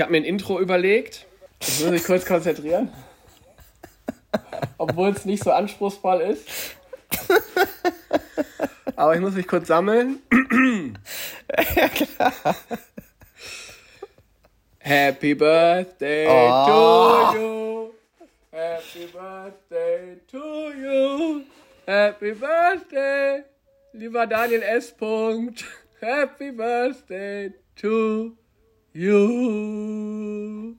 [0.00, 1.26] Ich habe mir ein Intro überlegt.
[1.60, 2.90] Ich muss mich kurz konzentrieren.
[4.78, 6.48] Obwohl es nicht so anspruchsvoll ist.
[8.96, 10.20] Aber ich muss mich kurz sammeln.
[11.76, 12.32] ja, klar.
[14.78, 16.64] Happy Birthday oh.
[16.66, 17.90] to you.
[18.52, 21.42] Happy Birthday to you.
[21.86, 23.42] Happy Birthday,
[23.92, 24.96] lieber Daniel S.
[24.96, 25.62] Punkt.
[26.00, 28.39] Happy Birthday to
[28.92, 30.74] you.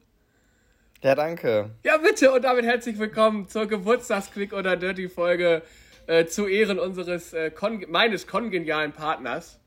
[1.01, 1.71] Ja, danke.
[1.83, 5.63] Ja, bitte und damit herzlich willkommen zur Geburtstagsquick oder Dirty Folge
[6.07, 9.59] äh, zu Ehren unseres äh, kon meines kongenialen Partners.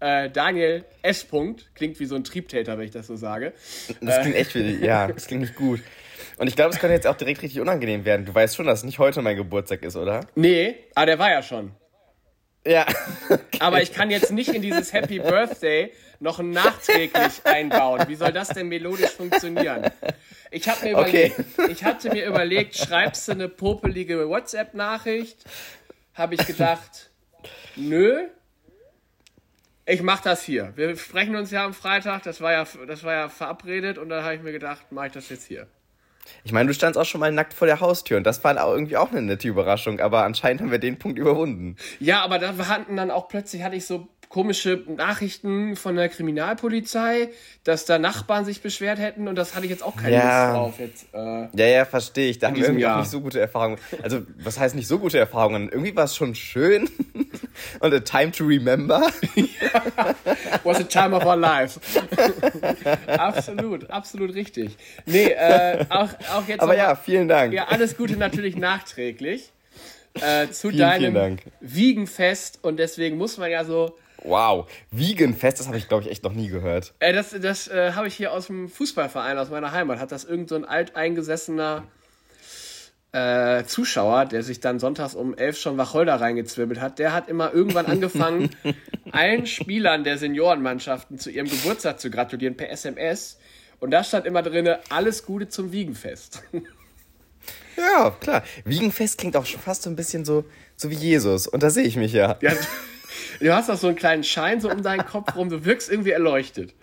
[0.00, 1.24] Äh, Daniel S.
[1.24, 1.70] Punkt.
[1.74, 3.52] Klingt wie so ein Triebtäter, wenn ich das so sage.
[4.00, 5.80] Das klingt echt wie, ja, das klingt nicht gut.
[6.36, 8.26] Und ich glaube, es könnte jetzt auch direkt richtig unangenehm werden.
[8.26, 10.26] Du weißt schon, dass nicht heute mein Geburtstag ist, oder?
[10.34, 11.70] Nee, aber der war ja schon.
[12.66, 12.86] Ja.
[13.26, 13.58] Okay.
[13.60, 18.04] Aber ich kann jetzt nicht in dieses Happy Birthday noch nachträglich einbauen.
[18.06, 19.90] Wie soll das denn melodisch funktionieren?
[20.50, 21.72] Ich, hab mir überlegt, okay.
[21.72, 25.38] ich hatte mir überlegt, schreibst du eine popelige WhatsApp-Nachricht?
[26.12, 27.10] Habe ich gedacht,
[27.76, 28.28] nö.
[29.86, 30.72] Ich mach das hier.
[30.76, 34.22] Wir sprechen uns ja am Freitag, das war ja, das war ja verabredet und dann
[34.22, 35.66] habe ich mir gedacht, mache ich das jetzt hier.
[36.44, 38.96] Ich meine, du standst auch schon mal nackt vor der Haustür und das war irgendwie
[38.96, 41.76] auch eine nette Überraschung, aber anscheinend haben wir den Punkt überwunden.
[42.00, 47.28] Ja, aber da hatten dann auch plötzlich, hatte ich so komische Nachrichten von der Kriminalpolizei,
[47.62, 50.46] dass da Nachbarn sich beschwert hätten und das hatte ich jetzt auch keine ja.
[50.46, 50.74] Lust drauf.
[50.80, 52.40] Jetzt, äh, ja, ja, verstehe ich.
[52.40, 52.96] Da haben wir irgendwie Jahr.
[52.96, 53.78] auch nicht so gute Erfahrungen.
[54.02, 55.68] Also, was heißt nicht so gute Erfahrungen?
[55.68, 56.90] Irgendwie war es schon schön
[57.78, 59.08] und a time to remember.
[60.64, 61.78] Was a time of our life.
[63.06, 64.76] absolut, absolut richtig.
[65.06, 66.60] Nee, äh, auch, auch jetzt.
[66.60, 67.52] Aber ja, vielen Dank.
[67.52, 69.52] Ja, alles Gute natürlich nachträglich.
[70.14, 75.66] Äh, zu vielen, deinem vielen Wiegenfest und deswegen muss man ja so Wow, Wiegenfest, das
[75.66, 76.94] habe ich, glaube ich, echt noch nie gehört.
[76.98, 79.98] Äh, das das äh, habe ich hier aus dem Fußballverein, aus meiner Heimat.
[79.98, 81.84] Hat das irgend so ein alteingesessener
[83.14, 87.54] äh, Zuschauer, der sich dann sonntags um elf schon Wacholder reingezwirbelt hat, der hat immer
[87.54, 88.50] irgendwann angefangen,
[89.12, 93.38] allen Spielern der Seniorenmannschaften zu ihrem Geburtstag zu gratulieren per SMS.
[93.78, 96.42] Und da stand immer drin, alles Gute zum Wiegenfest.
[97.76, 98.44] Ja, klar.
[98.64, 100.44] Wiegenfest klingt auch schon fast so ein bisschen so,
[100.76, 101.48] so wie Jesus.
[101.48, 102.38] Und da sehe ich mich ja.
[102.40, 102.52] ja
[103.40, 106.10] Du hast auch so einen kleinen Schein so um deinen Kopf rum, du wirkst irgendwie
[106.10, 106.74] erleuchtet.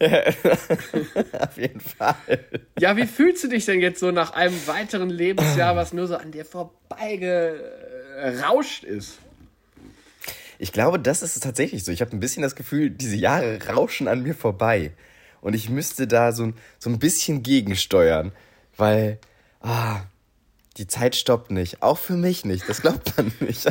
[1.38, 2.16] Auf jeden Fall.
[2.78, 6.16] Ja, wie fühlst du dich denn jetzt so nach einem weiteren Lebensjahr, was nur so
[6.16, 9.18] an dir vorbeigerauscht ist?
[10.58, 11.92] Ich glaube, das ist tatsächlich so.
[11.92, 14.92] Ich habe ein bisschen das Gefühl, diese Jahre rauschen an mir vorbei.
[15.40, 18.32] Und ich müsste da so, so ein bisschen gegensteuern.
[18.76, 19.18] Weil,
[19.60, 20.02] ah,
[20.78, 21.82] die Zeit stoppt nicht.
[21.82, 22.68] Auch für mich nicht.
[22.68, 23.70] Das glaubt man nicht.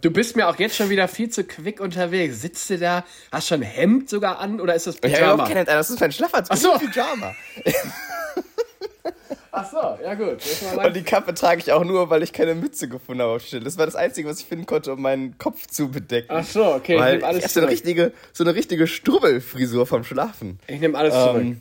[0.00, 2.40] du bist mir auch jetzt schon wieder viel zu quick unterwegs.
[2.40, 5.16] Sitzt du da, hast schon ein Hemd sogar an oder ist das Pyjama?
[5.16, 6.56] Ich habe kein Hemd an, das ist mein Schlafanzug.
[6.56, 6.78] Ach so.
[6.78, 7.34] Pyjama.
[9.54, 10.38] Ach so, ja gut.
[10.82, 13.62] Und die Kappe trage ich auch nur, weil ich keine Mütze gefunden habe auf Stelle.
[13.64, 16.28] Das war das Einzige, was ich finden konnte, um meinen Kopf zu bedecken.
[16.30, 16.98] Ach so, okay.
[16.98, 20.58] Weil ich nehme alles ich habe so eine richtige, so eine richtige Strubbelfrisur vom Schlafen.
[20.66, 21.56] Ich nehme alles ähm, zurück.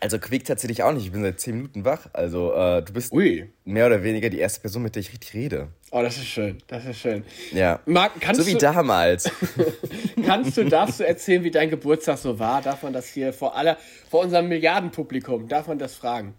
[0.00, 1.06] Also Quick tatsächlich auch nicht.
[1.06, 2.06] Ich bin seit 10 Minuten wach.
[2.12, 3.50] Also äh, du bist Ui.
[3.64, 5.68] mehr oder weniger die erste Person, mit der ich richtig rede.
[5.90, 6.58] Oh, das ist schön.
[6.68, 7.24] Das ist schön.
[7.52, 7.80] Ja.
[7.86, 9.30] Marc, kannst so wie du, damals.
[10.24, 12.62] kannst du, darfst du erzählen, wie dein Geburtstag so war?
[12.62, 13.76] Darf man das hier vor aller,
[14.08, 16.34] vor unserem Milliardenpublikum, darf man das fragen?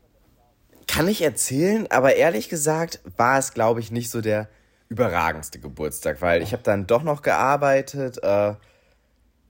[0.88, 4.50] Kann ich erzählen, aber ehrlich gesagt war es, glaube ich, nicht so der
[4.88, 8.54] überragendste Geburtstag, weil ich habe dann doch noch gearbeitet, äh,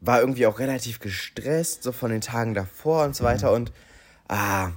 [0.01, 3.49] war irgendwie auch relativ gestresst, so von den Tagen davor und so weiter.
[3.49, 3.55] Mhm.
[3.55, 3.71] Und
[4.29, 4.71] ah,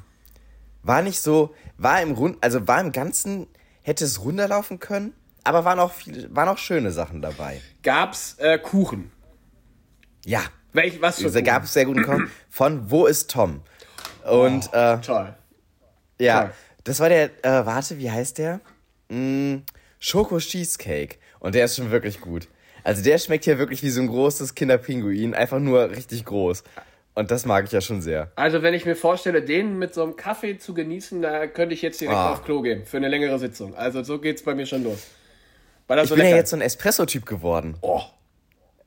[0.83, 3.47] war nicht so, war im Rund, also war im Ganzen,
[3.83, 5.13] hätte es runterlaufen können,
[5.45, 7.61] aber waren auch viele, waren auch schöne Sachen dabei.
[7.83, 9.13] Gab's äh, Kuchen?
[10.25, 10.43] Ja.
[10.73, 11.45] Welch, was für Kuchen?
[11.45, 13.61] Gab es sehr guten Kuchen von Wo ist Tom?
[14.25, 15.35] Und oh, äh, toll.
[16.19, 16.51] Ja, toll.
[16.85, 18.61] das war der, äh, warte, wie heißt der?
[19.09, 19.59] Mm,
[19.99, 21.19] Schoko Cheesecake.
[21.41, 22.49] Und der ist schon wirklich gut.
[22.85, 26.65] Also der schmeckt hier wirklich wie so ein großes Kinderpinguin, einfach nur richtig groß.
[27.15, 28.33] Und das mag ich ja schon sehr.
[28.37, 31.83] Also, wenn ich mir vorstelle, den mit so einem Kaffee zu genießen, da könnte ich
[31.83, 32.33] jetzt direkt ah.
[32.33, 33.75] auf Klo gehen für eine längere Sitzung.
[33.75, 35.09] Also, so geht's bei mir schon los.
[35.89, 36.31] Ich bin lecker.
[36.31, 37.77] ja jetzt so ein Espresso-Typ geworden.
[37.83, 38.01] Oh.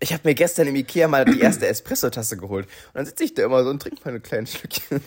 [0.05, 2.67] Ich habe mir gestern im Ikea mal die erste Espresso-Tasse geholt.
[2.67, 5.01] Und dann sitze ich da immer so und trinke mal ein kleines Schlückchen.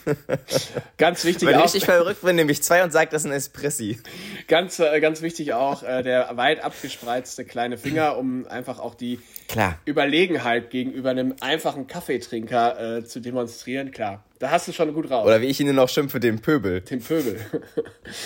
[0.98, 4.00] Ganz wichtig Wenn ich verrückt bin, nehme ich zwei und sage, das ist ein Espressi.
[4.48, 9.20] Ganz, äh, ganz wichtig auch, äh, der weit abgespreizte kleine Finger, um einfach auch die
[9.46, 9.78] Klar.
[9.84, 13.92] Überlegenheit gegenüber einem einfachen Kaffeetrinker äh, zu demonstrieren.
[13.92, 15.24] Klar, da hast du schon gut raus.
[15.24, 16.80] Oder wie ich ihn noch schimpfe, den Pöbel.
[16.80, 17.38] Den Pöbel.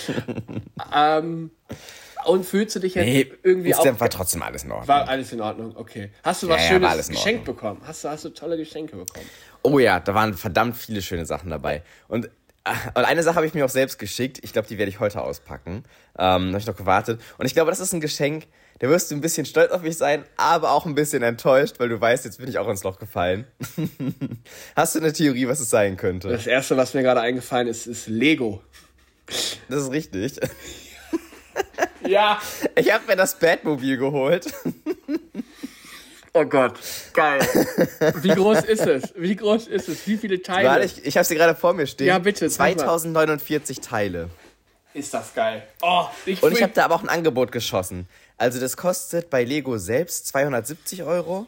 [0.96, 1.50] ähm,
[2.26, 4.00] und fühlst du dich jetzt nee, irgendwie auch.
[4.00, 4.88] war trotzdem alles in Ordnung.
[4.88, 6.10] War alles in Ordnung, okay.
[6.22, 7.80] Hast du was ja, Schönes geschenkt bekommen?
[7.84, 9.26] Hast du, hast du tolle Geschenke bekommen?
[9.62, 11.82] Oh ja, da waren verdammt viele schöne Sachen dabei.
[12.08, 12.26] Und,
[12.64, 14.40] äh, und eine Sache habe ich mir auch selbst geschickt.
[14.42, 15.84] Ich glaube, die werde ich heute auspacken.
[16.18, 17.20] Ähm, habe ich noch gewartet.
[17.38, 18.46] Und ich glaube, das ist ein Geschenk,
[18.82, 21.88] da wirst du ein bisschen stolz auf mich sein, aber auch ein bisschen enttäuscht, weil
[21.88, 23.46] du weißt, jetzt bin ich auch ins Loch gefallen.
[24.76, 26.28] Hast du eine Theorie, was es sein könnte?
[26.28, 28.60] Das erste, was mir gerade eingefallen ist, ist Lego.
[29.68, 30.40] Das ist richtig.
[32.06, 32.40] Ja.
[32.74, 34.52] Ich habe mir das Batmobil geholt.
[36.34, 36.78] Oh Gott,
[37.12, 37.40] geil.
[38.22, 39.12] Wie groß ist es?
[39.16, 40.06] Wie groß ist es?
[40.06, 40.66] Wie viele Teile?
[40.66, 42.06] Warte, ich, ich habe sie gerade vor mir stehen.
[42.06, 42.84] Ja, bitte, zeig mal.
[42.84, 44.30] 2049 Teile.
[44.94, 45.62] Ist das geil.
[45.82, 48.08] Oh, ich Und ich habe da aber auch ein Angebot geschossen.
[48.38, 51.46] Also das kostet bei Lego selbst 270 Euro.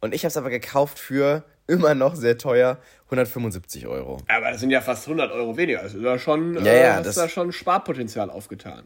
[0.00, 2.78] Und ich habe es aber gekauft für immer noch sehr teuer
[3.10, 4.16] 175 Euro.
[4.28, 5.80] Aber das sind ja fast 100 Euro weniger.
[5.80, 8.84] Also da schon, Ja, ja, äh, hast das- da schon Sparpotenzial aufgetan.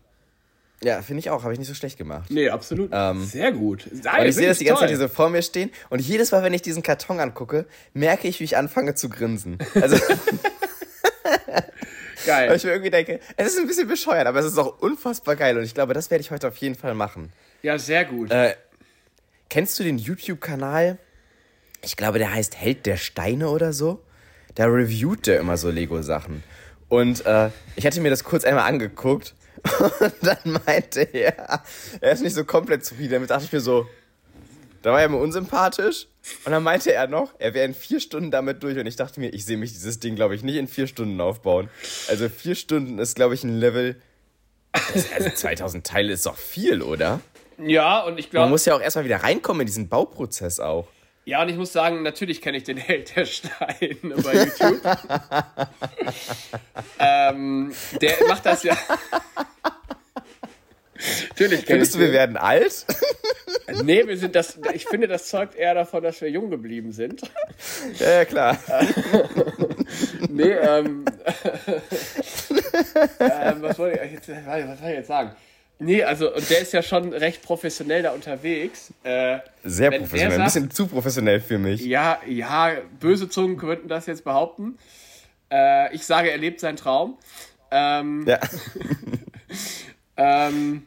[0.82, 1.42] Ja, finde ich auch.
[1.42, 2.30] Habe ich nicht so schlecht gemacht.
[2.30, 2.90] Nee, absolut.
[3.24, 3.88] Sehr gut.
[4.02, 4.96] Geil, Und ich sehe das die ganze Zeit toll.
[4.98, 5.70] hier so vor mir stehen.
[5.88, 7.64] Und jedes Mal, wenn ich diesen Karton angucke,
[7.94, 9.58] merke ich, wie ich anfange zu grinsen.
[9.74, 10.18] Also, weil
[12.26, 12.56] Geil.
[12.56, 15.56] ich mir irgendwie denke, es ist ein bisschen bescheuert, aber es ist auch unfassbar geil.
[15.56, 17.32] Und ich glaube, das werde ich heute auf jeden Fall machen.
[17.62, 18.30] Ja, sehr gut.
[18.30, 18.54] Äh,
[19.48, 20.98] Kennst du den YouTube-Kanal?
[21.82, 24.02] Ich glaube, der heißt Held der Steine oder so.
[24.56, 26.42] Da reviewt der immer so Lego-Sachen.
[26.88, 29.34] Und äh, ich hatte mir das kurz einmal angeguckt.
[30.00, 31.62] Und dann meinte er,
[32.00, 33.12] er ist nicht so komplett zufrieden.
[33.14, 33.86] Damit dachte ich mir so,
[34.82, 36.06] da war er mir unsympathisch.
[36.44, 38.78] Und dann meinte er noch, er wäre in vier Stunden damit durch.
[38.78, 41.20] Und ich dachte mir, ich sehe mich dieses Ding, glaube ich, nicht in vier Stunden
[41.20, 41.68] aufbauen.
[42.08, 44.00] Also vier Stunden ist, glaube ich, ein Level.
[45.14, 47.20] Also 2000 Teile ist doch viel, oder?
[47.58, 50.86] ja, und ich Man glaube, muss ja auch erstmal wieder reinkommen in diesen Bauprozess auch.
[51.26, 54.80] Ja, und ich muss sagen, natürlich kenne ich den Held der Steine bei YouTube.
[57.00, 58.76] ähm, der macht das ja.
[61.28, 62.14] natürlich kenne ich Findest du, wir den.
[62.14, 62.86] werden alt?
[63.82, 64.56] Nee, wir sind das.
[64.72, 67.22] Ich finde, das zeugt eher davon, dass wir jung geblieben sind.
[67.98, 68.56] ja, ja, klar.
[70.28, 71.06] Nee, ähm.
[73.18, 75.34] ähm was wollte ich jetzt, was soll ich jetzt sagen?
[75.78, 78.92] Nee, also, und der ist ja schon recht professionell da unterwegs.
[79.02, 80.28] Äh, Sehr professionell.
[80.28, 81.84] der Ein sagt- bisschen zu professionell für mich.
[81.84, 84.78] ja, ja, böse Zungen könnten das jetzt behaupten.
[85.52, 87.18] Äh, ich sage, er lebt seinen Traum.
[87.70, 88.40] Ähm, Ja.
[90.16, 90.86] ähm,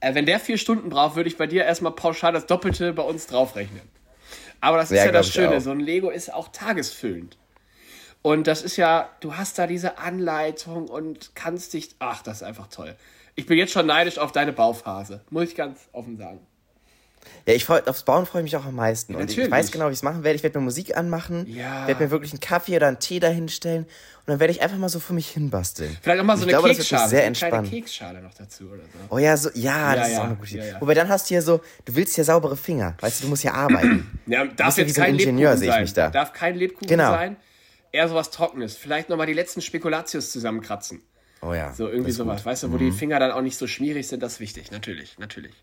[0.00, 3.02] äh, wenn der vier Stunden braucht, würde ich bei dir erstmal pauschal das Doppelte bei
[3.02, 3.82] uns draufrechnen.
[4.60, 7.38] Aber das ist Ja, ja, das Schöne, so ein Lego ist auch tagesfüllend.
[8.22, 12.42] Und das ist ja, du hast da diese Anleitung und kannst dich, ach, das ist
[12.42, 12.94] einfach toll.
[13.34, 16.40] Ich bin jetzt schon neidisch auf deine Bauphase, muss ich ganz offen sagen.
[17.46, 19.14] Ja, ich freu, aufs Bauen freue ich mich auch am meisten.
[19.14, 19.50] Und ich Natürlich.
[19.50, 20.36] weiß genau, wie ich es machen werde.
[20.36, 21.86] Ich werde mir Musik anmachen, Ja.
[21.86, 24.88] werde mir wirklich einen Kaffee oder einen Tee dahinstellen und dann werde ich einfach mal
[24.88, 25.96] so für mich hinbasteln.
[26.00, 27.68] Vielleicht auch mal so eine glaube, das wird Keksschale, sehr so eine.
[27.68, 29.14] Keksschale noch dazu oder so.
[29.14, 30.58] Oh ja, so, ja, das ist ja, auch eine gute Idee.
[30.60, 30.80] ja, ja.
[30.80, 32.94] Wobei dann hast du ja so, du willst ja saubere Finger.
[33.00, 34.18] Weißt du, du musst ja arbeiten.
[34.26, 36.08] Ja, darf ja jetzt so ein kein Ingenieur, Lebkuchen sehe ich mich da.
[36.10, 37.10] Darf kein Lebkuchen Genau.
[37.10, 37.36] sein.
[37.92, 38.76] Eher sowas Trockenes.
[38.76, 41.02] Vielleicht nochmal die letzten Spekulatius zusammenkratzen.
[41.42, 41.72] Oh ja.
[41.72, 42.44] So irgendwie sowas.
[42.44, 44.70] Weißt du, wo die Finger dann auch nicht so schmierig sind, das ist wichtig.
[44.70, 45.54] Natürlich, natürlich.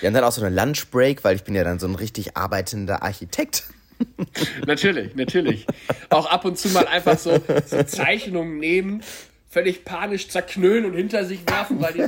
[0.00, 2.36] Ja, und dann auch so eine Lunchbreak, weil ich bin ja dann so ein richtig
[2.36, 3.64] arbeitender Architekt.
[4.66, 5.68] Natürlich, natürlich.
[6.10, 9.04] Auch ab und zu mal einfach so, so Zeichnungen nehmen,
[9.48, 12.04] völlig panisch zerknüllen und hinter sich werfen, weil, die,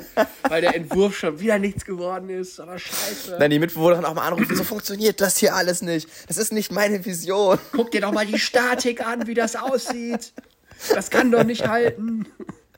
[0.49, 2.59] weil der Entwurf schon wieder nichts geworden ist.
[2.59, 3.37] Aber scheiße.
[3.39, 6.09] Dann die Mitbewohnerin auch mal anrufen, so funktioniert das hier alles nicht.
[6.27, 7.59] Das ist nicht meine Vision.
[7.71, 10.33] Guck dir doch mal die Statik an, wie das aussieht.
[10.93, 12.27] Das kann doch nicht halten.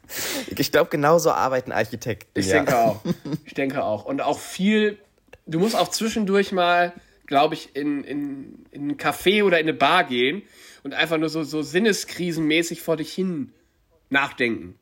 [0.57, 2.39] Ich glaube, genauso arbeiten Architekten.
[2.39, 2.57] Ich ja.
[2.57, 3.01] denke auch.
[3.45, 4.05] Ich denke auch.
[4.05, 4.99] Und auch viel,
[5.47, 6.93] du musst auch zwischendurch mal,
[7.27, 10.43] glaube ich, in, in, in ein Café oder in eine Bar gehen
[10.83, 13.53] und einfach nur so, so sinneskrisenmäßig vor dich hin
[14.11, 14.79] nachdenken.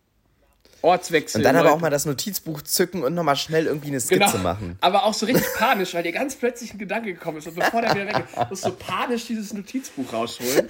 [0.82, 1.40] Ortswechsel.
[1.40, 4.38] Und dann aber auch mal das Notizbuch zücken und nochmal schnell irgendwie eine Skizze Genau.
[4.38, 4.76] machen.
[4.80, 7.48] Aber auch so richtig panisch, weil dir ganz plötzlich ein Gedanke gekommen ist.
[7.48, 10.68] Und bevor der wieder weg ist, musst du panisch dieses Notizbuch rausholen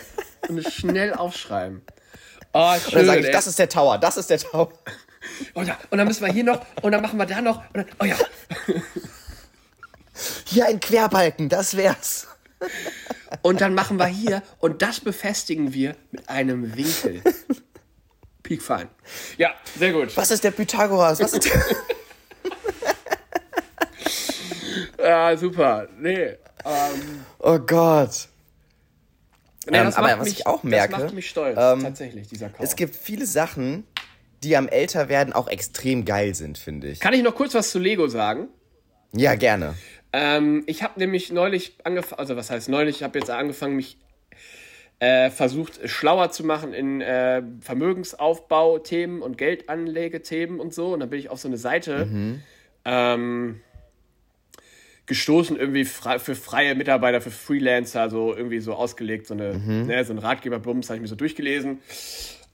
[0.49, 1.83] und es schnell aufschreiben.
[2.57, 2.87] Oh, schön.
[2.87, 3.33] Und dann sage ich, ey.
[3.33, 4.73] das ist der Tower, das ist der Tower.
[5.55, 7.59] und, dann, und dann müssen wir hier noch und dann machen wir da noch.
[7.75, 8.17] Und dann, oh ja.
[10.47, 12.27] Hier ein Querbalken, das wär's.
[13.43, 17.23] Und dann machen wir hier und das befestigen wir mit einem Winkel.
[18.43, 18.89] Peak fein.
[19.37, 20.17] Ja, sehr gut.
[20.17, 21.21] Was ist der Pythagoras?
[21.21, 21.63] Was ist der
[24.99, 25.89] Ja, super.
[25.99, 26.37] Nee.
[26.65, 28.29] Ähm, oh Gott.
[29.71, 31.81] Nee, Ähm, das aber macht was mich, ich auch merke, Das macht mich stolz, ähm,
[31.83, 32.61] tatsächlich, dieser Kauf.
[32.61, 33.85] Es gibt viele Sachen,
[34.43, 37.01] die am Älterwerden auch extrem geil sind, finde ich.
[37.01, 38.49] Kann ich noch kurz was zu Lego sagen?
[39.13, 39.75] Ja, gerne.
[40.13, 43.99] Ähm, ich habe nämlich neulich angefangen, also was heißt neulich, ich habe jetzt angefangen, mich
[44.99, 50.95] äh, versucht, schlauer zu machen in äh, Vermögensaufbau-Themen und Geldanlegethemen und so.
[50.95, 52.09] Und dann bin ich auf so eine Seite
[52.85, 53.61] ähm,
[55.07, 59.87] gestoßen, irgendwie frei, für freie Mitarbeiter, für Freelancer, so irgendwie so ausgelegt, so, eine, mhm.
[59.87, 61.81] ne, so ein Ratgeberbums, habe ich mir so durchgelesen.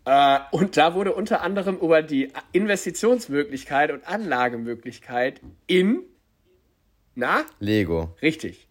[0.04, 6.00] Äh, und da wurde unter anderem über die Investitionsmöglichkeit und Anlagemöglichkeit in,
[7.14, 7.44] na?
[7.58, 8.14] Lego.
[8.20, 8.68] Richtig.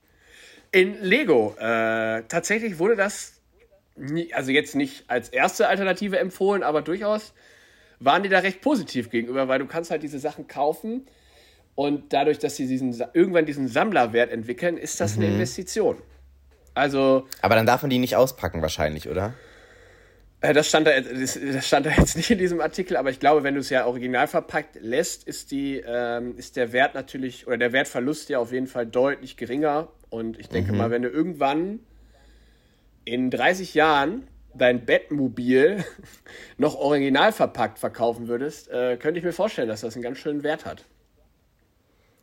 [0.71, 1.55] In Lego.
[1.57, 3.41] Äh, tatsächlich wurde das,
[3.95, 7.33] nie, also jetzt nicht als erste Alternative empfohlen, aber durchaus
[7.99, 11.07] waren die da recht positiv gegenüber, weil du kannst halt diese Sachen kaufen
[11.75, 15.23] und dadurch, dass sie diesen, irgendwann diesen Sammlerwert entwickeln, ist das mhm.
[15.23, 15.97] eine Investition.
[16.73, 17.27] Also.
[17.41, 19.33] Aber dann darf man die nicht auspacken, wahrscheinlich, oder?
[20.41, 23.53] Das stand, da, das, stand da jetzt nicht in diesem Artikel, aber ich glaube, wenn
[23.53, 27.73] du es ja original verpackt lässt, ist, die, ähm, ist der Wert natürlich, oder der
[27.73, 29.89] Wertverlust ja auf jeden Fall deutlich geringer.
[30.09, 30.79] Und ich denke mhm.
[30.79, 31.79] mal, wenn du irgendwann
[33.05, 35.85] in 30 Jahren dein Bettmobil
[36.57, 40.41] noch original verpackt verkaufen würdest, äh, könnte ich mir vorstellen, dass das einen ganz schönen
[40.41, 40.85] Wert hat.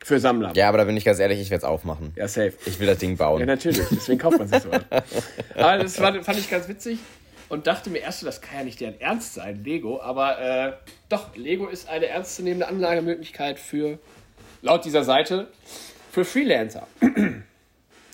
[0.03, 0.53] Für Sammler.
[0.55, 2.13] Ja, aber da bin ich ganz ehrlich, ich werde es aufmachen.
[2.17, 2.53] Ja, safe.
[2.67, 3.41] Ich will das Ding bauen.
[3.41, 3.87] Ja, natürlich.
[3.91, 4.71] Deswegen kauft man sich so.
[5.55, 6.99] aber das war, fand ich ganz witzig
[7.49, 10.01] und dachte mir erst so, das kann ja nicht deren Ernst sein, Lego.
[10.01, 10.73] Aber äh,
[11.09, 13.99] doch, Lego ist eine ernstzunehmende Anlagemöglichkeit für,
[14.63, 15.49] laut dieser Seite,
[16.11, 16.87] für Freelancer.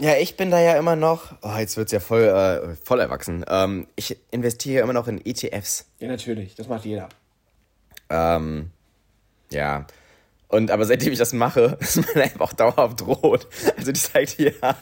[0.01, 3.01] Ja, ich bin da ja immer noch, oh, jetzt wird es ja voll, äh, voll
[3.01, 3.45] erwachsen.
[3.49, 5.87] Ähm, ich investiere immer noch in ETFs.
[6.01, 7.09] Ja, natürlich, das macht jeder.
[8.11, 8.71] Ähm,
[9.51, 9.87] ja.
[10.55, 13.49] Und aber seitdem ich das mache, ist meine App auch dauerhaft rot.
[13.77, 14.77] Also die zeigt hier an,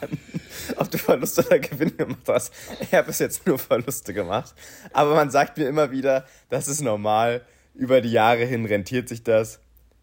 [0.75, 2.53] ob du Verluste oder Gewinn gemacht hast.
[2.79, 4.53] Ich habe bis jetzt nur Verluste gemacht.
[4.91, 7.41] Aber man sagt mir immer wieder, das ist normal.
[7.73, 9.61] Über die Jahre hin rentiert sich das.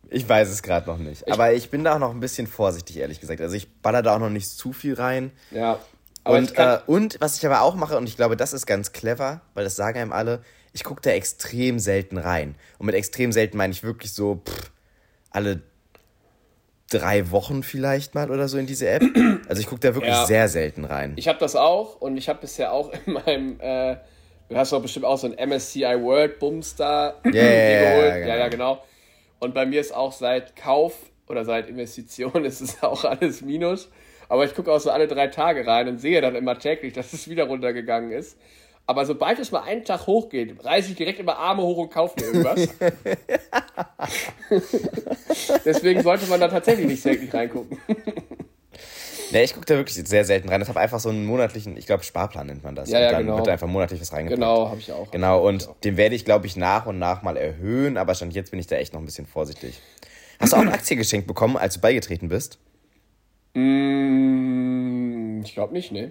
[0.08, 1.22] Ich weiß es gerade noch nicht.
[1.24, 3.40] Ich aber ich bin da auch noch ein bisschen vorsichtig, ehrlich gesagt.
[3.40, 5.30] Also ich baller da auch noch nicht zu viel rein.
[5.52, 5.78] Ja.
[6.24, 9.40] Und, äh, und was ich aber auch mache, und ich glaube, das ist ganz clever,
[9.54, 12.56] weil das sagen einem alle, ich gucke da extrem selten rein.
[12.78, 14.72] Und mit extrem selten meine ich wirklich so pff,
[15.30, 15.62] alle
[16.90, 19.02] drei Wochen vielleicht mal oder so in diese App.
[19.48, 20.26] Also ich gucke da wirklich ja.
[20.26, 21.14] sehr selten rein.
[21.16, 23.96] Ich habe das auch und ich habe bisher auch in meinem, äh,
[24.48, 27.36] du hast doch bestimmt auch so ein MSCI World Bums da yeah, geholt.
[27.36, 28.28] Ja, genau.
[28.28, 28.82] ja, ja, genau.
[29.38, 30.94] Und bei mir ist auch seit Kauf
[31.28, 33.88] oder seit Investition ist es auch alles Minus.
[34.28, 37.12] Aber ich gucke auch so alle drei Tage rein und sehe dann immer täglich, dass
[37.12, 38.38] es wieder runtergegangen ist.
[38.90, 42.18] Aber sobald es mal einen Tag hochgeht, reiße ich direkt immer Arme hoch und kaufe
[42.18, 42.68] mir irgendwas.
[45.64, 47.78] Deswegen sollte man da tatsächlich nicht täglich reingucken.
[49.32, 50.60] Nee, ich gucke da wirklich sehr selten rein.
[50.60, 52.90] Ich habe einfach so einen monatlichen, ich glaube, Sparplan nennt man das.
[52.90, 53.36] Ja, ja, und dann genau.
[53.36, 54.40] wird da einfach monatlich was reingepackt.
[54.40, 55.08] Genau, habe ich auch.
[55.12, 58.50] Genau, und den werde ich, glaube ich, nach und nach mal erhöhen, aber schon jetzt
[58.50, 59.80] bin ich da echt noch ein bisschen vorsichtig.
[60.40, 62.58] Hast du auch eine Aktie geschenkt bekommen, als du beigetreten bist?
[63.54, 66.10] Mm, ich glaube nicht, ne.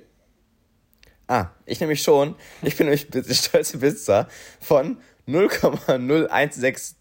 [1.30, 2.36] Ah, ich nämlich schon.
[2.64, 3.08] Ich bin nämlich
[3.38, 4.28] stolze Besitzer
[4.60, 6.96] von 0,0165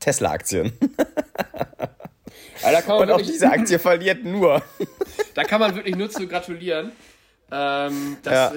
[0.00, 0.72] Tesla-Aktien.
[2.86, 4.62] Und auch diese Aktie verliert nur.
[5.34, 6.92] Da kann man wirklich nur zu gratulieren.
[7.50, 8.52] Ähm, das, ja.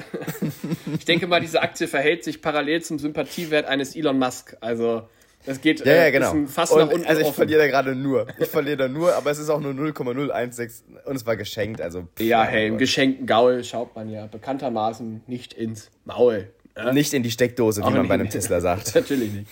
[0.97, 4.57] ich denke mal, diese Aktie verhält sich parallel zum Sympathiewert eines Elon Musk.
[4.59, 5.07] Also
[5.45, 6.33] das geht ja, ja, äh, genau.
[6.47, 7.05] fast und, nach unten.
[7.07, 7.35] Also ich offen.
[7.35, 8.27] verliere da gerade nur.
[8.39, 11.81] Ich verliere da nur, aber es ist auch nur 0,016 und es war geschenkt.
[11.81, 16.49] Also ja, hey, im geschenkten Gaul schaut man ja bekanntermaßen nicht ins Maul.
[16.77, 16.91] Ja?
[16.91, 18.95] Nicht in die Steckdose, wie auch man bei einem Tesla sagt.
[18.95, 19.47] Natürlich nicht.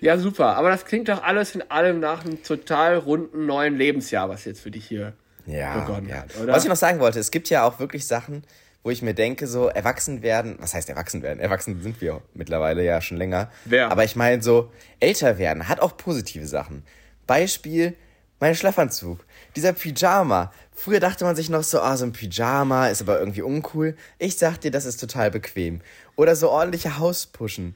[0.00, 0.56] Ja, super.
[0.56, 4.60] Aber das klingt doch alles in allem nach einem total runden neuen Lebensjahr, was jetzt
[4.60, 5.12] für dich hier
[5.44, 6.16] ja, begonnen ja.
[6.16, 6.52] hat, oder?
[6.52, 8.42] Was ich noch sagen wollte, es gibt ja auch wirklich Sachen,
[8.86, 11.40] wo ich mir denke, so erwachsen werden, was heißt erwachsen werden?
[11.40, 13.50] Erwachsen sind wir mittlerweile ja schon länger.
[13.64, 13.90] Wer?
[13.90, 16.84] Aber ich meine, so älter werden hat auch positive Sachen.
[17.26, 17.96] Beispiel,
[18.38, 19.18] mein Schlafanzug.
[19.56, 20.52] Dieser Pyjama.
[20.72, 23.96] Früher dachte man sich noch so, ah, so ein Pyjama ist aber irgendwie uncool.
[24.20, 25.80] Ich sag dir, das ist total bequem.
[26.14, 27.74] Oder so ordentliche Hauspushen.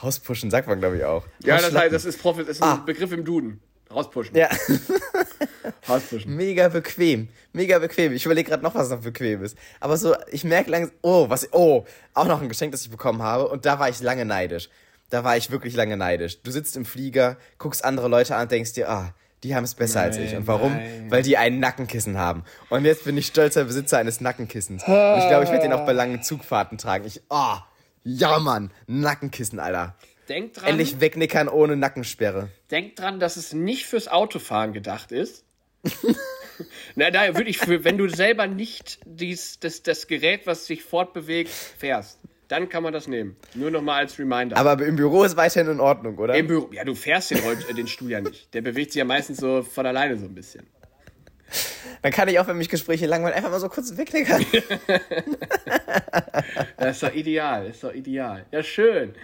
[0.00, 1.26] Hauspushen sagt man, glaube ich, auch.
[1.44, 2.76] Ja, das heißt, das ist, Profit, ist ein ah.
[2.76, 3.60] Begriff im Duden.
[3.90, 4.34] Rauspushen.
[4.34, 4.48] Ja.
[6.26, 7.28] Mega bequem.
[7.52, 8.12] Mega bequem.
[8.12, 9.56] Ich überlege gerade noch, was noch bequem ist.
[9.80, 13.22] Aber so, ich merke langsam, oh, was, oh, auch noch ein Geschenk, das ich bekommen
[13.22, 13.48] habe.
[13.48, 14.68] Und da war ich lange neidisch.
[15.10, 16.42] Da war ich wirklich lange neidisch.
[16.42, 19.14] Du sitzt im Flieger, guckst andere Leute an und denkst dir, ah,
[19.44, 20.34] die haben es besser nein, als ich.
[20.34, 20.72] Und warum?
[20.72, 21.06] Nein.
[21.10, 22.42] Weil die ein Nackenkissen haben.
[22.68, 24.82] Und jetzt bin ich stolzer Besitzer eines Nackenkissens.
[24.82, 27.06] Und ich glaube, ich werde den auch bei langen Zugfahrten tragen.
[27.06, 27.60] Ich, ah, oh,
[28.02, 29.94] ja, Mann, Nackenkissen, Alter.
[30.28, 30.70] Denk dran.
[30.70, 32.48] Endlich wegnickern ohne Nackensperre.
[32.70, 35.44] Denk dran, dass es nicht fürs Autofahren gedacht ist.
[36.94, 41.50] Na, da wirklich, für, wenn du selber nicht dies, das, das Gerät, was sich fortbewegt,
[41.50, 43.36] fährst, dann kann man das nehmen.
[43.54, 44.56] Nur nochmal als Reminder.
[44.56, 46.34] Aber im Büro ist weiterhin in Ordnung, oder?
[46.34, 48.54] Im Büro, ja, du fährst den, äh, den Stuhl ja nicht.
[48.54, 50.66] Der bewegt sich ja meistens so von alleine so ein bisschen.
[52.02, 54.44] Dann kann ich auch, wenn mich Gespräche langweilen, einfach mal so kurz wegklicken.
[56.76, 58.46] das ist doch ideal, das ist doch ideal.
[58.50, 59.14] Ja, schön.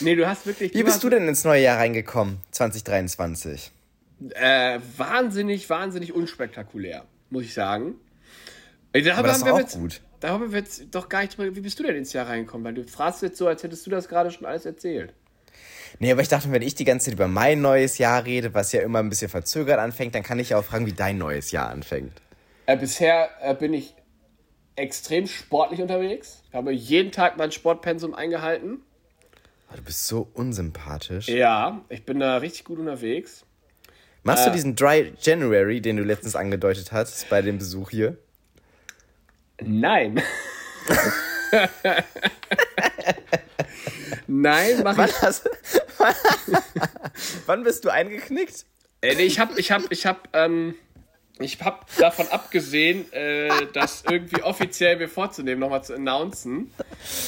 [0.00, 0.74] Nee, du hast wirklich.
[0.74, 3.72] Wie bist du denn ins neue Jahr reingekommen, 2023?
[4.34, 7.96] Äh, wahnsinnig, wahnsinnig unspektakulär, muss ich sagen.
[8.92, 10.00] Darüber Aber das war wir auch jetzt, gut.
[10.20, 11.38] Darüber wird doch gar nicht.
[11.38, 12.64] Wie bist du denn ins Jahr reingekommen?
[12.64, 15.12] Weil du fragst jetzt so, als hättest du das gerade schon alles erzählt.
[15.98, 18.72] Nee, aber ich dachte, wenn ich die ganze Zeit über mein neues Jahr rede, was
[18.72, 21.52] ja immer ein bisschen verzögert anfängt, dann kann ich ja auch fragen, wie dein neues
[21.52, 22.12] Jahr anfängt.
[22.66, 23.94] Äh, bisher äh, bin ich
[24.74, 26.42] extrem sportlich unterwegs.
[26.48, 28.82] Ich habe jeden Tag mein Sportpensum eingehalten.
[29.70, 31.28] Oh, du bist so unsympathisch.
[31.28, 33.45] Ja, ich bin da richtig gut unterwegs.
[34.26, 34.50] Machst Äh.
[34.50, 38.16] du diesen Dry January, den du letztens angedeutet hast, bei dem Besuch hier?
[39.62, 40.20] Nein.
[44.26, 45.22] Nein, mach Wann, ich.
[45.22, 45.48] hast,
[47.46, 48.64] wann bist du eingeknickt?
[49.00, 50.74] Äh, nee, ich hab, ich hab, ich hab, ähm,
[51.38, 56.72] ich hab davon abgesehen, äh, das irgendwie offiziell mir vorzunehmen, nochmal zu announcen.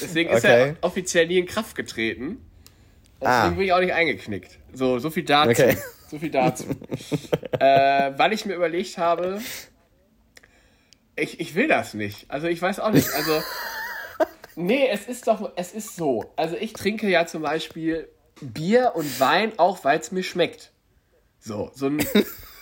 [0.02, 0.70] Deswegen ist Okay.
[0.70, 2.44] er offiziell nie in Kraft getreten.
[3.20, 3.42] Und Ah.
[3.42, 4.58] Deswegen bin ich auch nicht eingeknickt.
[4.72, 5.50] So, so viel dazu.
[5.50, 5.76] Okay.
[6.08, 6.64] So viel dazu.
[7.60, 9.40] äh, weil ich mir überlegt habe,
[11.16, 12.30] ich, ich will das nicht.
[12.30, 13.12] Also ich weiß auch nicht.
[13.14, 13.42] Also,
[14.56, 16.32] nee, es ist doch, es ist so.
[16.36, 18.08] Also ich trinke ja zum Beispiel
[18.40, 20.72] Bier und Wein auch, weil es mir schmeckt.
[21.40, 21.98] So, so, ein,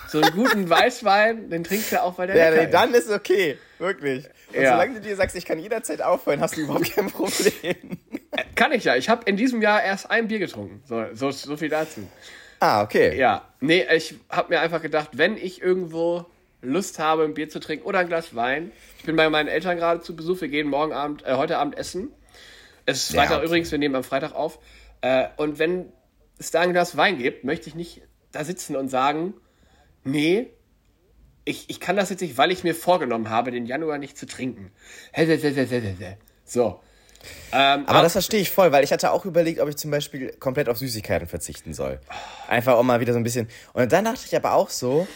[0.09, 3.11] so einen guten Weißwein, den trinkst du auch, weil der Ja, lecker nee, dann ist
[3.11, 3.59] okay.
[3.79, 4.25] Wirklich.
[4.55, 4.71] Und Ja.
[4.73, 7.99] solange du dir sagst, ich kann jederzeit aufhören, hast du überhaupt kein Problem.
[8.11, 8.55] ist.
[8.55, 8.97] Kann ich ja.
[8.97, 10.83] Ich habe in diesem Jahr erst ein Bier getrunken.
[10.87, 12.09] So, so, so viel dazu.
[12.61, 13.19] Ah, okay.
[13.19, 16.27] Ja, nee, ich habe mir einfach gedacht, wenn ich irgendwo
[16.63, 18.73] Lust habe, ein Bier zu trinken oder ein Glas Wein.
[18.99, 20.41] Ich bin bei meinen Eltern gerade zu Besuch.
[20.41, 22.11] Wir gehen morgen Abend, äh, heute Abend essen.
[22.87, 23.47] Es ist Ja, Freitag okay.
[23.47, 24.59] übrigens, wir nehmen am Freitag auf.
[25.03, 25.93] Äh, und wenn
[26.39, 29.35] es da ein Glas Wein gibt, möchte ich nicht da sitzen und sagen,
[30.05, 30.51] nee,
[31.45, 34.27] ich, ich kann das jetzt nicht, weil ich mir vorgenommen habe, den Januar nicht zu
[34.27, 34.73] trinken.
[36.45, 36.81] So.
[37.53, 40.33] Ähm, Aber das verstehe ich voll, weil ich hatte auch überlegt, ob ich zum Beispiel
[40.39, 42.01] komplett auf Süßigkeiten verzichten soll.
[42.49, 43.49] Einfach um mal wieder so ein bisschen.
[43.73, 45.07] Und dann dachte ich aber auch so,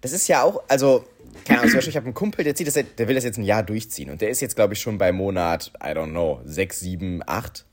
[0.00, 1.04] das ist ja auch, also,
[1.44, 3.38] keine Ahnung, zum Beispiel, ich habe einen Kumpel, der, zieht das, der will das jetzt
[3.38, 4.10] ein Jahr durchziehen.
[4.10, 7.64] Und der ist jetzt, glaube ich, schon bei Monat, I don't know, sechs, sieben, acht.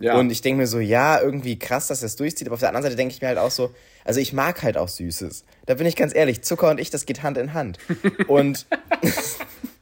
[0.00, 0.16] Ja.
[0.16, 2.46] Und ich denke mir so, ja, irgendwie krass, dass er es durchzieht.
[2.46, 4.76] Aber auf der anderen Seite denke ich mir halt auch so, also ich mag halt
[4.76, 5.44] auch Süßes.
[5.66, 7.78] Da bin ich ganz ehrlich, Zucker und ich, das geht Hand in Hand.
[8.26, 8.66] Und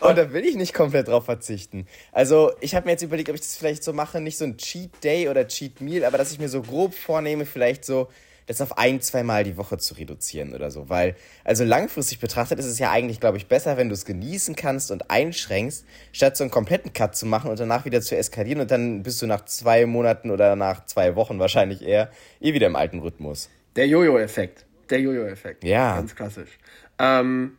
[0.00, 1.86] und da will ich nicht komplett drauf verzichten.
[2.12, 4.56] Also, ich habe mir jetzt überlegt, ob ich das vielleicht so mache, nicht so ein
[4.56, 8.08] Cheat Day oder Cheat Meal, aber dass ich mir so grob vornehme, vielleicht so
[8.46, 10.88] das auf ein, zweimal die Woche zu reduzieren oder so.
[10.88, 14.54] Weil, also langfristig betrachtet ist es ja eigentlich, glaube ich, besser, wenn du es genießen
[14.56, 18.60] kannst und einschränkst, statt so einen kompletten Cut zu machen und danach wieder zu eskalieren
[18.60, 22.10] und dann bist du nach zwei Monaten oder nach zwei Wochen wahrscheinlich eher
[22.40, 23.48] eh wieder im alten Rhythmus.
[23.76, 24.66] Der Jojo-Effekt.
[24.90, 25.64] Der Jojo-Effekt.
[25.64, 25.96] Ja.
[25.96, 26.58] Ganz klassisch.
[26.98, 27.58] Ähm,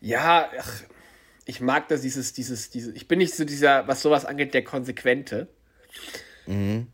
[0.00, 0.82] ja, ach,
[1.44, 4.64] ich mag das, dieses, dieses, dieses, ich bin nicht so dieser, was sowas angeht, der
[4.64, 5.48] Konsequente.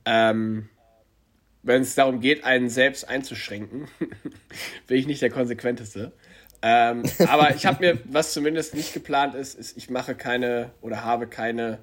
[0.04, 0.68] Ähm,
[1.62, 3.88] wenn es darum geht, einen selbst einzuschränken,
[4.86, 6.12] bin ich nicht der Konsequenteste.
[6.62, 11.04] Ähm, aber ich habe mir, was zumindest nicht geplant ist, ist, ich mache keine oder
[11.04, 11.78] habe keine,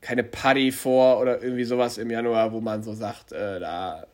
[0.00, 4.06] keine Party vor oder irgendwie sowas im Januar, wo man so sagt, äh, da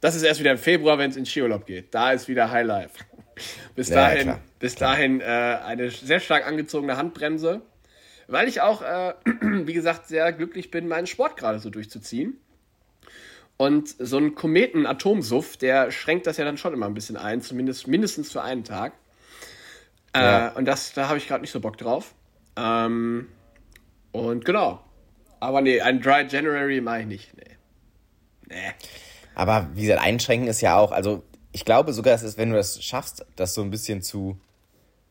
[0.00, 1.94] das ist erst wieder im Februar, wenn es in Skiurlaub geht.
[1.94, 3.04] Da ist wieder Highlife.
[3.74, 7.62] Bis Ja, dahin, klar, bis dahin äh, eine sehr stark angezogene Handbremse.
[8.26, 12.38] Weil ich auch, äh, wie gesagt, sehr glücklich bin, meinen Sport gerade so durchzuziehen.
[13.56, 17.88] Und so ein Kometen-Atomsuff, der schränkt das ja dann schon immer ein bisschen ein, zumindest
[17.88, 18.92] mindestens für einen Tag.
[20.14, 20.48] Ja.
[20.48, 22.14] Äh, und das, da habe ich gerade nicht so Bock drauf.
[22.56, 23.28] Ähm,
[24.12, 24.84] und genau.
[25.40, 27.36] Aber nee, ein Dry January mache ich nicht.
[27.36, 27.56] Nee.
[28.48, 28.74] Nee.
[29.38, 31.22] Aber wie gesagt, einschränken ist ja auch, also
[31.52, 34.38] ich glaube sogar, dass es, wenn du das schaffst, das so ein bisschen zu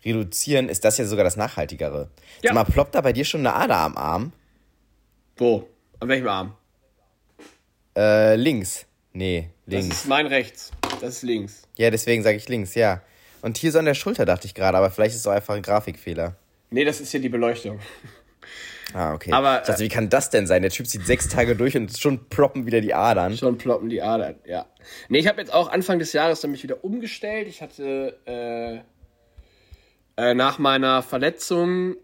[0.03, 2.09] reduzieren, ist das ja sogar das Nachhaltigere.
[2.41, 2.49] Ja.
[2.49, 4.33] Sag mal, ploppt da bei dir schon eine Ader am Arm?
[5.37, 5.67] Wo?
[6.01, 6.53] An welchem Arm?
[7.97, 8.85] Äh, links.
[9.13, 9.95] Nee, Das links.
[9.99, 10.71] ist mein rechts.
[10.99, 11.63] Das ist links.
[11.77, 13.01] Ja, deswegen sage ich links, ja.
[13.41, 15.55] Und hier so an der Schulter dachte ich gerade, aber vielleicht ist es auch einfach
[15.55, 16.35] ein Grafikfehler.
[16.69, 17.79] Nee, das ist hier die Beleuchtung.
[18.93, 19.31] Ah, okay.
[19.31, 20.61] Aber, ich dachte, wie kann das denn sein?
[20.61, 23.35] Der Typ zieht sechs Tage durch und schon ploppen wieder die Adern.
[23.37, 24.65] Schon ploppen die Adern, ja.
[25.09, 27.47] Nee, ich habe jetzt auch Anfang des Jahres dann mich wieder umgestellt.
[27.47, 28.79] Ich hatte äh,
[30.21, 31.95] äh, nach meiner Verletzung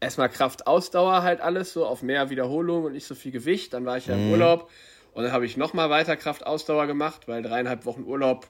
[0.00, 3.72] erstmal Kraft-Ausdauer halt alles, so auf mehr Wiederholung und nicht so viel Gewicht.
[3.72, 4.70] Dann war ich ja im Urlaub
[5.12, 8.46] und dann habe ich nochmal weiter Kraft-Ausdauer gemacht, weil dreieinhalb Wochen Urlaub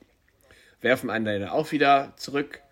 [0.81, 2.63] werfen einen dann auch wieder zurück.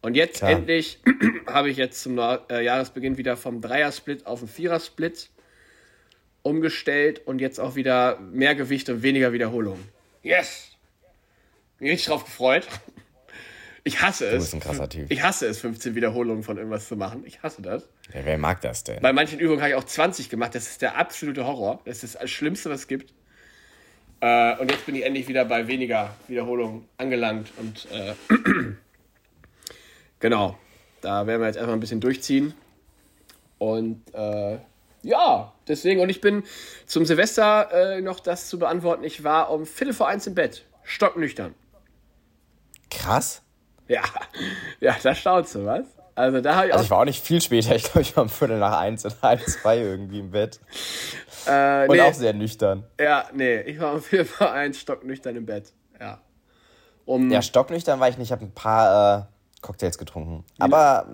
[0.00, 0.52] Und jetzt Klar.
[0.52, 1.00] endlich
[1.46, 5.30] habe ich jetzt zum äh, Jahresbeginn wieder vom Dreier-Split auf den Vierer-Split
[6.42, 9.78] umgestellt und jetzt auch wieder mehr Gewicht und weniger Wiederholung.
[10.22, 10.70] Yes!
[11.78, 12.66] Bin richtig drauf gefreut.
[13.84, 14.42] Ich hasse es.
[14.42, 15.10] bist ein krasser Typ.
[15.10, 17.22] Ich hasse es, 15 Wiederholungen von irgendwas zu machen.
[17.24, 17.88] Ich hasse das.
[18.12, 19.00] Ja, wer mag das denn?
[19.00, 20.54] Bei manchen Übungen habe ich auch 20 gemacht.
[20.54, 21.80] Das ist der absolute Horror.
[21.84, 23.14] Das ist das Schlimmste, was es gibt.
[24.20, 27.50] Äh, und jetzt bin ich endlich wieder bei weniger Wiederholungen angelangt.
[27.56, 28.14] Und äh,
[30.20, 30.56] genau,
[31.00, 32.54] da werden wir jetzt erstmal ein bisschen durchziehen.
[33.58, 34.58] Und äh,
[35.02, 36.44] ja, deswegen, und ich bin
[36.86, 39.04] zum Silvester äh, noch das zu beantworten.
[39.04, 41.54] Ich war um Viertel vor eins im Bett, stocknüchtern.
[42.90, 43.42] Krass.
[43.86, 44.02] Ja,
[44.80, 45.84] ja, da staunst du, was?
[46.14, 48.24] Also da habe ich Also ich war auch nicht viel später, ich glaube, ich war
[48.24, 50.58] um Viertel nach eins oder halb zwei irgendwie im Bett.
[51.46, 52.84] Äh, Und nee, auch sehr nüchtern.
[53.00, 55.72] Ja, nee, ich war um Viertel vor eins stocknüchtern im Bett.
[56.00, 56.20] Ja.
[57.06, 59.24] Um, Ja, stocknüchtern war ich nicht, ich habe ein paar äh,
[59.62, 60.44] Cocktails getrunken.
[60.58, 61.06] Aber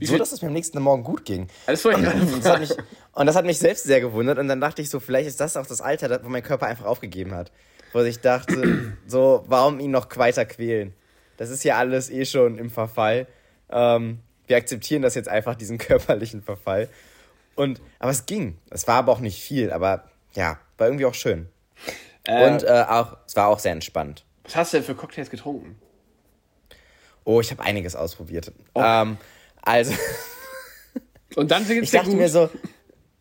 [0.00, 1.48] so, viel- dass es mir am nächsten Morgen gut ging.
[1.66, 2.70] das Und das, hat mich,
[3.12, 4.38] und das hat mich selbst sehr gewundert.
[4.38, 6.86] Und dann dachte ich so, vielleicht ist das auch das Alter, wo mein Körper einfach
[6.86, 7.50] aufgegeben hat.
[7.92, 10.94] Wo ich dachte, so, warum ihn noch weiter quälen?
[11.36, 13.26] Das ist ja alles eh schon im Verfall.
[13.70, 16.88] Ähm, wir akzeptieren das jetzt einfach, diesen körperlichen Verfall.
[17.56, 18.58] Und, aber es ging.
[18.70, 21.48] Es war aber auch nicht viel, aber ja, war irgendwie auch schön.
[22.24, 24.24] Äh, Und äh, auch, es war auch sehr entspannt.
[24.44, 25.76] Was hast du denn für Cocktails getrunken?
[27.30, 28.50] Oh, ich habe einiges ausprobiert.
[28.74, 29.16] Ähm,
[29.62, 29.94] also,
[31.36, 32.18] Und dann geht's ich dachte gut.
[32.18, 32.50] mir so,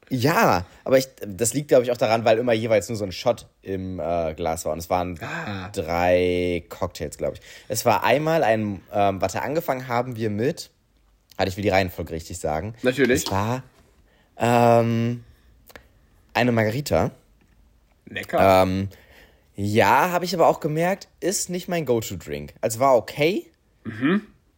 [0.10, 3.12] ja, aber ich, das liegt, glaube ich, auch daran, weil immer jeweils nur so ein
[3.12, 4.74] Shot im äh, Glas war.
[4.74, 5.70] Und es waren Ah.
[5.72, 7.42] drei Cocktails, glaube ich.
[7.68, 10.72] Es war einmal ein, ähm, warte, angefangen haben wir mit,
[11.38, 12.74] hatte ich will die Reihenfolge richtig sagen.
[12.82, 13.26] Natürlich.
[13.26, 13.62] Es war
[14.38, 15.24] ähm,
[16.34, 17.12] eine Margarita.
[18.08, 18.64] Lecker.
[18.64, 18.90] Ähm,
[19.56, 22.56] ja, habe ich aber auch gemerkt, ist nicht mein Go-To-Drink.
[22.62, 23.46] Also war okay,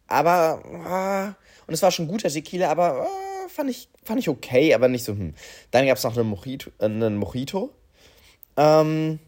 [0.06, 1.34] aber ah,
[1.66, 5.04] und es war schon guter Tequila, aber ah, fand, ich, fand ich okay, aber nicht
[5.04, 5.12] so.
[5.12, 5.34] Hm.
[5.70, 7.72] Dann gab es noch einen Mojito, äh, einen Mojito.
[8.56, 9.18] Ähm,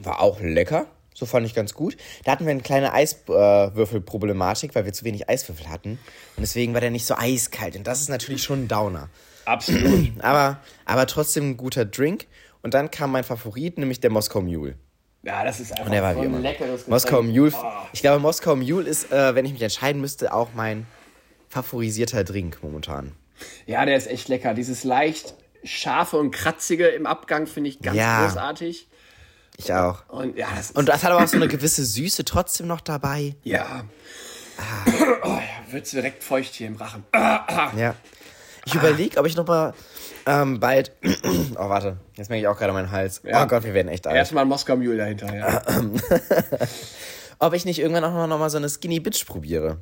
[0.00, 0.86] war auch lecker.
[1.14, 1.96] So fand ich ganz gut.
[2.24, 5.98] Da hatten wir eine kleine Eiswürfelproblematik, weil wir zu wenig Eiswürfel hatten.
[6.36, 7.74] Und deswegen war der nicht so eiskalt.
[7.74, 9.08] Und das ist natürlich schon ein Downer.
[9.44, 10.12] Absolut.
[10.20, 12.28] Aber, aber trotzdem ein guter Drink.
[12.62, 14.76] Und dann kam mein Favorit, nämlich der Moskau Mule.
[15.22, 16.38] Ja, das ist einfach war ein immer.
[16.38, 17.36] leckeres Moskau Getränk.
[17.36, 17.52] Mule.
[17.56, 17.66] Oh.
[17.92, 20.86] Ich glaube, Moskau Mule ist, äh, wenn ich mich entscheiden müsste, auch mein
[21.48, 23.12] favorisierter Drink momentan.
[23.66, 24.54] Ja, der ist echt lecker.
[24.54, 28.24] Dieses leicht scharfe und kratzige im Abgang finde ich ganz Ja.
[28.26, 28.88] großartig.
[29.56, 30.08] Ich auch.
[30.08, 33.34] Und ja, das Und das hat aber auch so eine gewisse Süße trotzdem noch dabei.
[33.44, 33.84] ja.
[34.60, 34.90] Ah.
[35.22, 37.04] Oh, ja, wird's direkt feucht hier im Rachen.
[37.12, 37.94] Ja.
[38.68, 39.72] Ich überlege, ob ich noch mal
[40.26, 40.92] ähm, bald.
[41.56, 41.96] oh, warte.
[42.16, 43.22] Jetzt merke ich auch gerade meinen Hals.
[43.24, 43.42] Ja.
[43.42, 44.14] Oh Gott, wir werden echt alt.
[44.14, 45.62] Erstmal ein Moskau Mule dahinter, ja.
[47.38, 49.78] Ob ich nicht irgendwann auch noch, noch mal so eine Skinny Bitch probiere.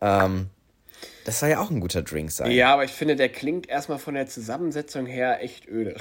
[0.00, 0.48] Ähm,
[1.24, 2.50] das soll ja auch ein guter Drink sein.
[2.50, 5.94] Ja, aber ich finde, der klingt erstmal von der Zusammensetzung her echt öde.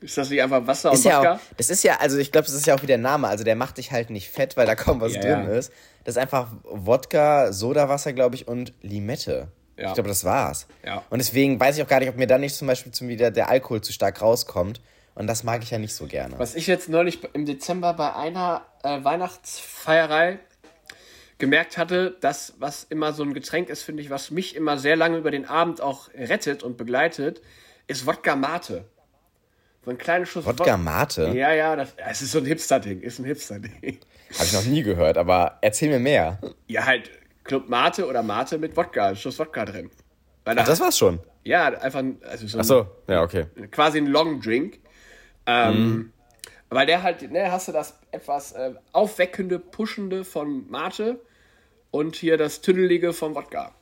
[0.00, 1.34] Ist das nicht einfach Wasser Ist und ja Wodka?
[1.34, 3.28] auch, das ist ja, also ich glaube, das ist ja auch wie der Name.
[3.28, 5.58] Also der macht dich halt nicht fett, weil da kaum was Ja, drin ja.
[5.58, 5.72] ist.
[6.04, 9.48] Das ist einfach Wodka, Sodawasser, glaube ich, und Limette.
[9.80, 9.88] Ja.
[9.88, 10.66] Ich glaube, das war's.
[10.84, 11.02] Ja.
[11.10, 13.30] Und deswegen weiß ich auch gar nicht, ob mir dann nicht zum Beispiel zum wieder
[13.30, 14.80] der Alkohol zu stark rauskommt.
[15.14, 16.38] Und das mag ich ja nicht so gerne.
[16.38, 20.38] Was ich jetzt neulich im Dezember bei einer äh, Weihnachtsfeierei
[21.38, 24.96] gemerkt hatte, das, was immer so ein Getränk ist, finde ich, was mich immer sehr
[24.96, 27.40] lange über den Abend auch rettet und begleitet,
[27.86, 28.84] ist Wodka Mate.
[29.84, 31.32] So ein kleiner Schuss Wodka Wod- Mate?
[31.34, 33.98] Ja, ja, das, es ist so ein Hipster-Ding, ist ein Hipster-Ding.
[34.34, 36.38] Habe ich noch nie gehört, aber erzähl mir mehr.
[36.68, 37.10] Ja, halt
[37.44, 39.90] Club Mate oder Mate mit Wodka, Schuss Wodka drin.
[40.44, 41.20] Weil Ach, das war's schon.
[41.44, 43.46] ja, einfach ein- also so, ein, so, ja, okay.
[43.70, 44.78] quasi ein Long Drink.
[45.46, 46.12] Ähm, Mhm.
[46.72, 51.18] Weil der halt, ne, hast du das etwas äh, aufweckende, pushende von Mate
[51.90, 53.74] und hier das Tüdelige vom Wodka.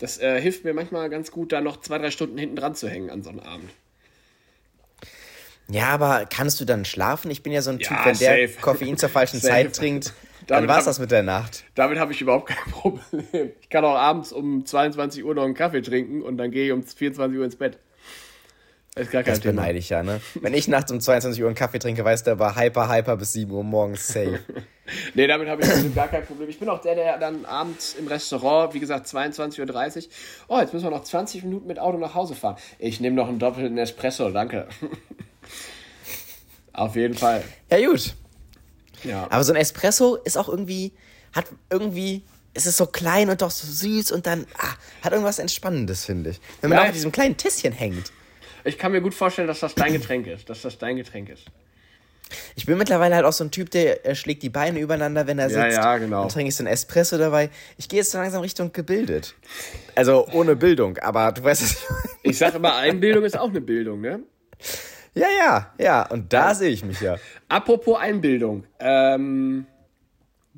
[0.00, 2.88] Das äh, hilft mir manchmal ganz gut, da noch zwei, drei Stunden hinten dran zu
[2.88, 3.70] hängen an so einem Abend.
[5.68, 7.30] Ja, aber kannst du dann schlafen?
[7.30, 8.60] Ich bin ja so ein Ja, Typ, wenn der safe.
[8.60, 9.40] Koffein zur falschen.
[9.40, 10.12] Zeit trinkt,
[10.46, 11.64] dann war's hab- das mit der Nacht.
[11.74, 13.52] Damit habe ich überhaupt kein Problem.
[13.60, 16.72] Ich kann auch abends um 22 Uhr noch einen Kaffee trinken und dann gehe ich
[16.72, 17.78] um 24 Uhr ins Bett.
[18.96, 19.62] Das ist gar kein Das Thema.
[19.62, 20.20] beneide ich ja, ne?
[20.40, 23.32] Wenn ich nachts um 22 Uhr einen Kaffee trinke, weißt du, aber hyper, hyper bis
[23.32, 24.40] 7 Uhr morgens safe.
[25.14, 26.46] Nee, damit habe ich absolut gar kein Problem.
[26.46, 30.02] Ich bin auch der, der dann abends im Restaurant, wie gesagt, 22.30 Uhr,
[30.48, 32.56] oh, jetzt müssen wir noch 20 Minuten mit Auto nach Hause fahren.
[32.78, 34.68] Ich nehme noch einen doppelten Espresso, danke.
[36.74, 37.42] Auf jeden Fall.
[37.70, 38.14] Ja, gut.
[39.04, 39.26] Ja.
[39.30, 40.92] Aber so ein Espresso ist auch irgendwie,
[41.32, 42.22] hat irgendwie,
[42.54, 46.30] es ist so klein und doch so süß und dann, ah, hat irgendwas Entspannendes, finde
[46.30, 46.40] ich.
[46.60, 48.12] Wenn man Ja, auf diesem kleinen Tässchen hängt.
[48.64, 50.48] Ich kann mir gut vorstellen, dass das dein Getränk ist.
[50.48, 51.44] Dass das dein Getränk ist.
[52.56, 55.38] Ich bin mittlerweile halt auch so ein Typ, der äh, schlägt die Beine übereinander, wenn
[55.38, 55.76] er Ja, sitzt.
[55.76, 56.22] ja, genau.
[56.22, 57.50] Dann trinke ich so ein Espresso dabei.
[57.76, 59.34] Ich gehe jetzt so langsam Richtung gebildet.
[59.94, 61.76] Also ohne Bildung, aber du weißt es.
[62.22, 64.20] Ich sage immer, Einbildung ist auch eine Bildung, ne?
[65.14, 66.02] Ja, ja, ja.
[66.06, 67.16] Und da sehe ich mich ja.
[67.48, 68.64] Apropos Einbildung.
[68.80, 69.66] Ähm,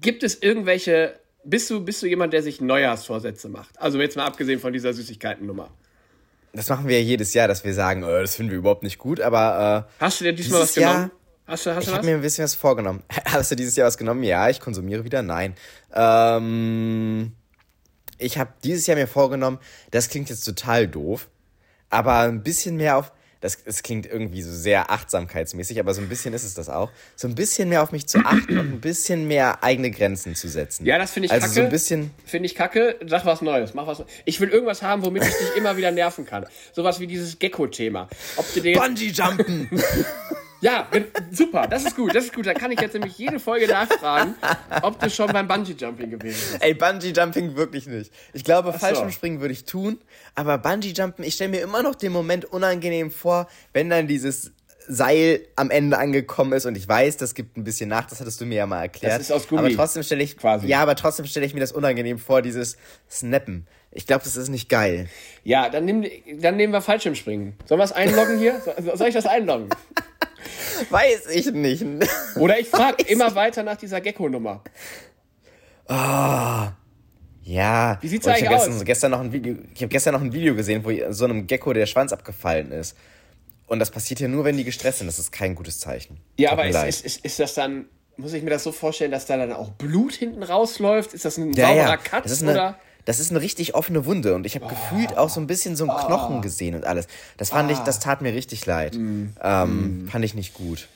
[0.01, 1.19] gibt es irgendwelche.
[1.45, 3.81] Bist du, bist du jemand, der sich Neujahrsvorsätze macht?
[3.81, 5.71] Also jetzt mal abgesehen von dieser Süßigkeiten-Nummer.
[6.53, 8.99] Das machen wir ja jedes Jahr, dass wir sagen, äh, das finden wir überhaupt nicht
[8.99, 11.11] gut, aber äh, Hast du dir diesmal was dieses Jahr, genommen?
[11.47, 12.07] Hast du, hast ich du habe was?
[12.07, 13.03] mir ein bisschen was vorgenommen.
[13.27, 14.25] Hast du dieses Jahr was genommen?
[14.25, 15.23] Ja, ich konsumiere wieder.
[15.23, 15.55] Nein.
[15.95, 17.33] Ähm,
[18.19, 19.59] ich habe dieses Jahr mir vorgenommen,
[19.93, 21.29] das klingt jetzt total doof,
[21.91, 26.09] aber ein bisschen mehr auf, das, das klingt irgendwie so sehr achtsamkeitsmäßig, aber so ein
[26.09, 28.81] bisschen ist es das auch, so ein bisschen mehr auf mich zu achten und ein
[28.81, 30.87] bisschen mehr eigene Grenzen zu setzen.
[30.87, 31.55] Ja, das finde ich Also kacke.
[31.55, 32.97] so ein bisschen, Finde ich kacke.
[33.07, 33.75] Sag was Neues.
[33.75, 34.03] Mach was.
[34.25, 36.47] Ich will irgendwas haben, womit ich dich immer wieder nerven kann.
[36.73, 38.09] Sowas wie dieses Gecko-Thema.
[38.37, 38.79] Ob du den.
[38.79, 39.69] Bungee-Jumpen!
[40.61, 40.89] Ja,
[41.31, 41.67] super.
[41.67, 42.15] Das ist gut.
[42.15, 42.47] Das ist gut.
[42.47, 44.35] Da kann ich jetzt nämlich jede Folge nachfragen,
[44.83, 46.63] ob du schon beim Bungee-Jumping gewesen bist.
[46.63, 48.13] Ey, Bungee-Jumping wirklich nicht.
[48.33, 49.99] Ich glaube, Fallschirmspringen würde ich tun,
[50.35, 54.53] aber Bungee-Jumpen, ich stelle mir immer noch den Moment unangenehm vor, wenn dann dieses
[54.89, 58.41] Seil am Ende angekommen ist und ich weiß, das gibt ein bisschen nach, das hattest
[58.41, 59.15] du mir ja mal erklärt.
[59.15, 59.61] Das ist aus Gummi.
[59.61, 60.69] Aber trotzdem stelle ich, Quasi.
[60.69, 62.77] ja, aber trotzdem stelle ich mir das unangenehm vor, dieses
[63.11, 63.67] Snappen.
[63.97, 65.09] Ich glaube, das ist nicht geil.
[65.43, 66.05] Ja, dann, nimm,
[66.41, 67.55] dann nehmen wir Fallschirmspringen.
[67.65, 68.61] Sollen wir es einloggen hier?
[68.61, 69.71] So- Soll ich das einloggen?
[70.91, 71.85] Weiß ich nicht.
[72.37, 74.63] Oder ich frage immer weiter nach dieser Gecko-Nummer.
[75.89, 76.77] Ja.
[78.01, 78.85] Wie sieht's eigentlich gestern, aus?
[78.85, 81.73] gestern noch ein Video, ich habe gestern noch ein Video gesehen, wo so einem Gecko
[81.73, 82.97] der Schwanz abgefallen ist.
[83.67, 85.07] Und das passiert ja nur, wenn die gestresst sind.
[85.07, 86.19] Das ist kein gutes Zeichen.
[86.39, 89.11] Ja, Tut aber ist, ist, ist, ist das dann, muss ich mir das so vorstellen,
[89.11, 91.15] dass da dann auch Blut hinten rausläuft?
[91.15, 91.97] Ist das ein Ja, sauberer ja.
[91.97, 92.79] Cut Das ist eine, oder?
[93.07, 95.89] Das ist eine richtig offene Wunde und ich habe gefühlt auch so ein bisschen so
[95.89, 97.07] einen Knochen gesehen und alles.
[97.39, 98.97] Das fand ich, das tat mir richtig leid.
[98.97, 100.89] Ähm, Fand ich nicht gut.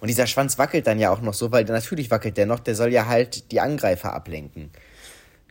[0.00, 2.74] Und dieser Schwanz wackelt dann ja auch noch so, weil natürlich wackelt der noch, der
[2.74, 4.70] soll ja halt die Angreifer ablenken.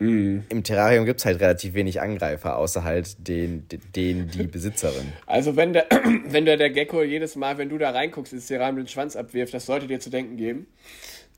[0.00, 3.66] Im Terrarium gibt's halt relativ wenig Angreifer, außer halt den,
[3.96, 5.12] den die Besitzerin.
[5.26, 5.86] Also wenn der,
[6.28, 9.52] wenn der, der Gecko jedes Mal, wenn du da reinguckst, ins Terrarium den Schwanz abwirft,
[9.52, 10.68] das sollte dir zu denken geben.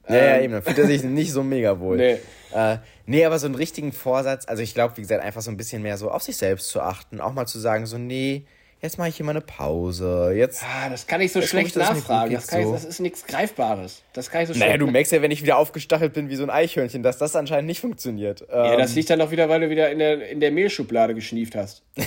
[0.09, 1.97] Ja, ja, eben, dann fühlt er sich nicht so mega wohl.
[1.97, 2.19] Nee.
[2.55, 2.79] Äh,
[3.11, 5.83] nee, aber so einen richtigen Vorsatz, also ich glaube, wie gesagt, einfach so ein bisschen
[5.83, 8.45] mehr so auf sich selbst zu achten, auch mal zu sagen, so, nee,
[8.81, 10.63] jetzt mache ich hier mal eine Pause, jetzt...
[10.63, 12.33] Ah, das kann ich so schlecht ich, nachfragen.
[12.33, 14.03] Das, ich, das ist nichts Greifbares.
[14.13, 16.37] Das kann ich so Naja, schlecht du merkst ja, wenn ich wieder aufgestachelt bin wie
[16.37, 18.47] so ein Eichhörnchen, dass das anscheinend nicht funktioniert.
[18.49, 21.15] Ja, Ähm, das liegt dann doch wieder, weil du wieder in der, in der Mehlschublade
[21.15, 21.83] geschnieft hast.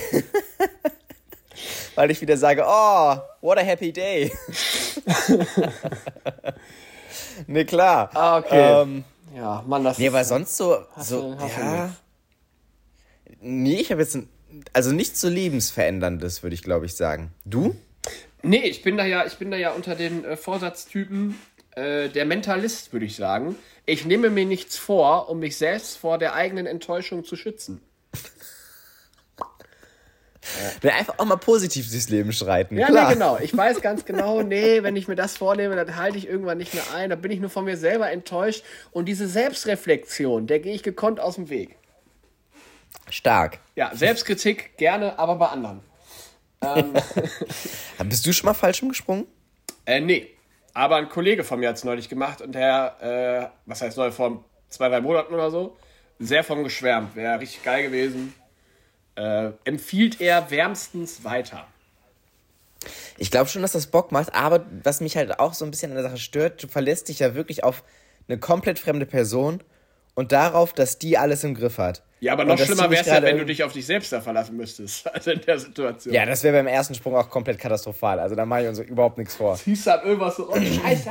[1.94, 4.32] weil ich wieder sage, oh, what a happy day.
[7.46, 8.10] nee, klar.
[8.14, 8.82] Ah, okay.
[8.82, 11.94] Ähm, Ja, Mann, das nee, aber sonst so, Hast so du- hast du ja.
[13.40, 14.28] Nee, ich habe jetzt, ein,
[14.72, 17.32] also nichts so lebensveränderndes, würde ich glaube ich sagen.
[17.44, 17.74] Du?
[18.42, 21.36] Nee, ich bin da ja, ich bin da ja unter den äh, Vorsatztypen
[21.72, 23.56] äh, der Mentalist, würde ich sagen.
[23.86, 27.80] Ich nehme mir nichts vor, um mich selbst vor der eigenen Enttäuschung zu schützen.
[30.82, 32.76] Ja, einfach auch mal positiv durchs Leben schreiten.
[32.76, 33.08] Ja, klar.
[33.08, 33.38] nee, genau.
[33.40, 36.74] Ich weiß ganz genau, nee, wenn ich mir das vornehme, dann halte ich irgendwann nicht
[36.74, 37.10] mehr ein.
[37.10, 38.64] Da bin ich nur von mir selber enttäuscht.
[38.92, 41.76] Und diese Selbstreflexion, der gehe ich gekonnt aus dem Weg.
[43.10, 43.58] Stark.
[43.76, 45.80] Ja, Selbstkritik gerne, aber bei anderen.
[48.04, 49.26] Bist du schon mal falsch gesprungen?
[49.86, 50.30] Äh, nee.
[50.72, 54.10] Aber ein Kollege von mir hat es neulich gemacht und der, äh, was heißt neu,
[54.10, 55.76] vor zwei, drei Monaten oder so,
[56.18, 57.14] sehr von geschwärmt.
[57.14, 58.34] Wäre richtig geil gewesen.
[59.16, 61.66] Äh, empfiehlt er wärmstens weiter.
[63.16, 65.90] Ich glaube schon, dass das Bock macht, aber was mich halt auch so ein bisschen
[65.92, 67.84] an der Sache stört, du verlässt dich ja wirklich auf
[68.28, 69.62] eine komplett fremde Person
[70.14, 72.02] und darauf, dass die alles im Griff hat.
[72.20, 74.56] Ja, aber noch schlimmer wäre es ja, wenn du dich auf dich selbst da verlassen
[74.56, 75.06] müsstest.
[75.12, 76.14] Also in der Situation.
[76.14, 78.18] Ja, das wäre beim ersten Sprung auch komplett katastrophal.
[78.18, 79.56] Also da mache ich uns überhaupt nichts vor.
[79.56, 81.10] Ziehst dann irgendwas so, oh Scheiße.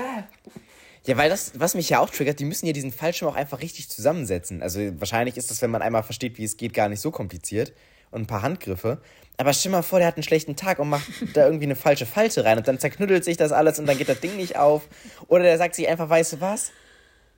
[1.06, 3.62] Ja, weil das, was mich ja auch triggert, die müssen ja diesen Fallschirm auch einfach
[3.62, 4.62] richtig zusammensetzen.
[4.62, 7.74] Also wahrscheinlich ist das, wenn man einmal versteht, wie es geht, gar nicht so kompliziert.
[8.14, 9.00] Und ein paar Handgriffe.
[9.38, 12.06] Aber stell mal vor, der hat einen schlechten Tag und macht da irgendwie eine falsche
[12.06, 14.88] Falte rein und dann zerknüttelt sich das alles und dann geht das Ding nicht auf.
[15.28, 16.72] Oder der sagt sich einfach, weißt du was?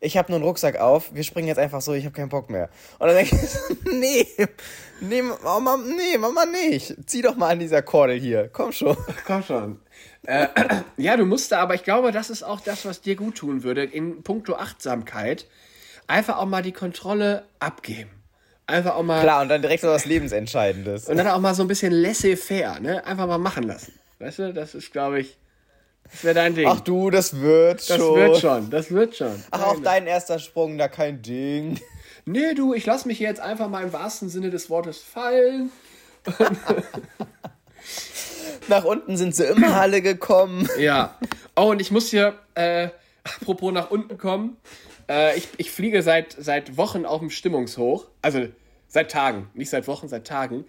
[0.01, 2.49] Ich habe nur einen Rucksack auf, wir springen jetzt einfach so, ich habe keinen Bock
[2.49, 2.69] mehr.
[2.99, 4.27] Und dann denke ich, nee,
[4.99, 6.95] nee, Mama, nee, Mama nicht.
[7.05, 8.97] Zieh doch mal an dieser Kordel hier, komm schon.
[9.25, 9.79] Komm schon.
[10.23, 10.47] Äh,
[10.97, 13.63] ja, du musst da, aber ich glaube, das ist auch das, was dir gut tun
[13.63, 15.47] würde, in puncto Achtsamkeit.
[16.07, 18.14] Einfach auch mal die Kontrolle abgeben.
[18.67, 19.21] Einfach auch mal.
[19.21, 21.07] Klar, und dann direkt so was Lebensentscheidendes.
[21.07, 23.05] Und dann auch mal so ein bisschen laissez-faire, ne?
[23.05, 23.93] Einfach mal machen lassen.
[24.19, 25.37] Weißt du, das ist, glaube ich,
[26.11, 26.67] das wäre dein Ding.
[26.67, 28.15] Ach du, das wird das schon.
[28.15, 29.43] wird schon, das wird schon.
[29.51, 31.79] Ach, auch dein erster Sprung, da kein Ding.
[32.25, 35.71] Nee, du, ich lass mich jetzt einfach mal im wahrsten Sinne des Wortes fallen.
[38.67, 40.67] Nach unten sind sie immer alle gekommen.
[40.79, 41.15] Ja.
[41.55, 42.89] Oh, und ich muss hier, äh,
[43.23, 44.57] apropos nach unten kommen,
[45.09, 48.07] äh, ich, ich fliege seit, seit Wochen auf dem Stimmungshoch.
[48.21, 48.47] Also
[48.87, 50.65] seit Tagen, nicht seit Wochen, seit Tagen.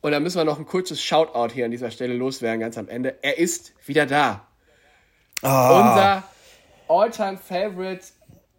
[0.00, 2.88] Und da müssen wir noch ein kurzes Shoutout hier an dieser Stelle loswerden, ganz am
[2.88, 3.16] Ende.
[3.22, 4.46] Er ist wieder da.
[5.40, 6.24] Unser
[6.88, 8.04] all-time favorite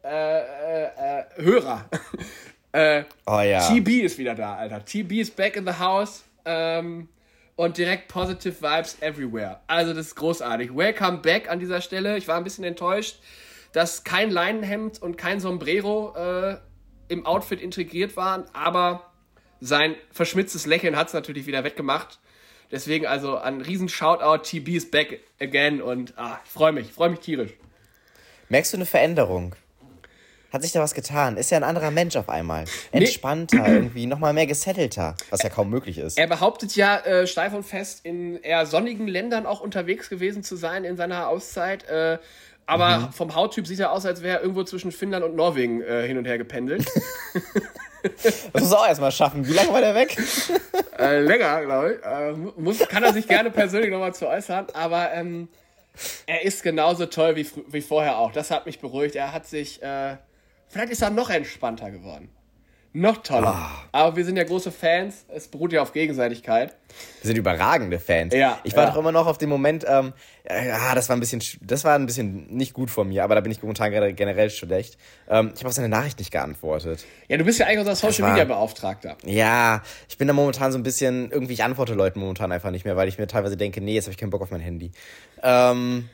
[0.03, 1.89] äh, äh, äh, Hörer.
[2.71, 3.59] äh, Oh ja.
[3.59, 4.83] TB ist wieder da, Alter.
[4.83, 6.23] TB ist back in the house.
[6.45, 7.09] Ähm,
[7.55, 9.61] und direkt positive Vibes everywhere.
[9.67, 10.75] Also das ist großartig.
[10.75, 12.17] Welcome back an dieser Stelle.
[12.17, 13.19] Ich war ein bisschen enttäuscht,
[13.75, 16.57] dass kein Leinenhemd und kein Sombrero äh,
[17.09, 19.11] im Outfit integriert waren, aber
[19.59, 22.19] sein verschmitztes Lächeln hat es natürlich wieder wettgemacht.
[22.71, 27.09] Deswegen also ein riesen Shoutout, TB is back again und ah, ich freue mich, freue
[27.09, 27.51] mich tierisch.
[28.47, 29.55] Merkst du eine Veränderung?
[30.53, 31.35] Hat sich da was getan?
[31.35, 32.63] Ist ja ein anderer Mensch auf einmal.
[32.93, 33.73] Entspannter, nee.
[33.73, 36.17] irgendwie, nochmal mehr gesettelter, was ja kaum möglich ist.
[36.17, 40.55] Er behauptet ja äh, steif und fest, in eher sonnigen Ländern auch unterwegs gewesen zu
[40.55, 41.83] sein in seiner Auszeit.
[41.89, 42.19] Äh,
[42.65, 43.11] aber mhm.
[43.11, 46.17] vom Hauttyp sieht er aus, als wäre er irgendwo zwischen Finnland und Norwegen äh, hin
[46.17, 46.85] und her gependelt.
[48.21, 49.47] Das muss er auch erstmal schaffen.
[49.47, 50.15] Wie lange war der weg?
[50.97, 52.05] Äh, länger, glaube ich.
[52.05, 55.49] Äh, muss, kann er sich gerne persönlich nochmal zu äußern, aber ähm,
[56.25, 58.31] er ist genauso toll wie, wie vorher auch.
[58.31, 59.15] Das hat mich beruhigt.
[59.15, 60.15] Er hat sich, äh,
[60.69, 62.29] vielleicht ist er noch entspannter geworden.
[62.97, 63.53] Noch toller.
[63.53, 63.87] Oh.
[63.91, 65.25] Aber wir sind ja große Fans.
[65.27, 66.77] Es beruht ja auf Gegenseitigkeit.
[67.21, 68.33] Wir sind überragende Fans.
[68.33, 68.91] Ja, ich war ja.
[68.91, 70.13] doch immer noch auf dem Moment, ähm,
[70.49, 73.41] ja, das war ein bisschen, das war ein bisschen nicht gut von mir, aber da
[73.41, 74.97] bin ich momentan generell schlecht.
[75.27, 77.03] Ähm, ich habe auf seine Nachricht nicht geantwortet.
[77.27, 79.17] Ja, du bist ja eigentlich unser Social Media Beauftragter.
[79.25, 82.85] Ja, ich bin da momentan so ein bisschen, irgendwie, ich antworte Leuten momentan einfach nicht
[82.85, 84.93] mehr, weil ich mir teilweise denke, nee, jetzt habe ich keinen Bock auf mein Handy.
[85.43, 86.07] Ähm,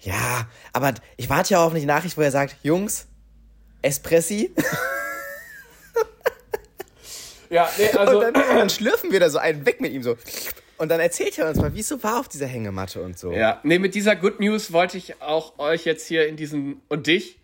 [0.00, 3.06] ja, aber ich warte ja auf eine Nachricht, wo er sagt, Jungs,
[3.80, 4.54] Espressi.
[7.50, 8.18] Ja, nee, also.
[8.18, 10.16] Und dann, dann schlürfen wir da so einen weg mit ihm so.
[10.78, 13.32] Und dann erzählt er uns mal, wie es so war auf dieser Hängematte und so.
[13.32, 17.08] Ja, nee, mit dieser Good News wollte ich auch euch jetzt hier in diesen und
[17.08, 17.38] dich,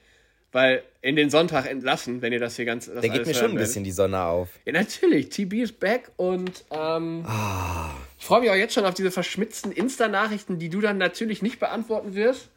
[0.52, 2.86] weil in den Sonntag entlassen, wenn ihr das hier ganz.
[2.86, 4.48] Da geht mir schon ein bisschen die Sonne auf.
[4.64, 5.30] Ja, natürlich.
[5.30, 7.90] TB ist back und ähm, oh.
[8.18, 11.58] ich freue mich auch jetzt schon auf diese verschmitzten Insta-Nachrichten, die du dann natürlich nicht
[11.58, 12.50] beantworten wirst.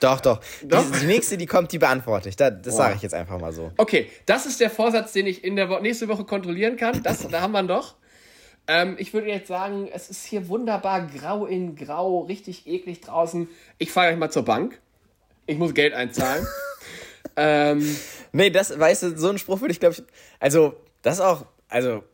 [0.00, 0.40] Doch, doch.
[0.62, 0.84] doch?
[0.90, 2.36] Die, die, nächste, die kommt, die beantworte ich.
[2.36, 3.72] Das, das sage ich jetzt einfach mal so.
[3.76, 7.02] Okay, das ist der Vorsatz, den ich in der Wo nächste Woche kontrollieren kann.
[7.02, 7.94] Das, da haben wir ihn doch.
[8.66, 13.48] Ähm, ich würde jetzt sagen, es ist hier wunderbar grau in grau, richtig eklig draußen.
[13.78, 14.80] Ich fahre euch mal zur Bank.
[15.46, 16.46] Ich muss Geld einzahlen.
[17.36, 17.96] ähm,
[18.32, 20.02] nee, das, weißt du, so einen Spruch würde ich, glaube ich,
[20.40, 22.04] also, das auch, also,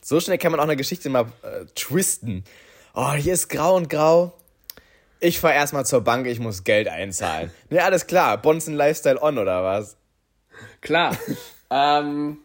[0.00, 2.44] so schnell kann man auch eine Geschichte mal äh, twisten.
[2.94, 4.32] Oh, hier ist grau und grau
[5.20, 7.50] ich fahr erstmal zur Bank, ich muss Geld einzahlen.
[7.70, 8.40] Ja, alles klar.
[8.40, 9.96] Bonzen Lifestyle on oder was?
[10.80, 11.16] Klar.
[11.70, 12.38] ähm,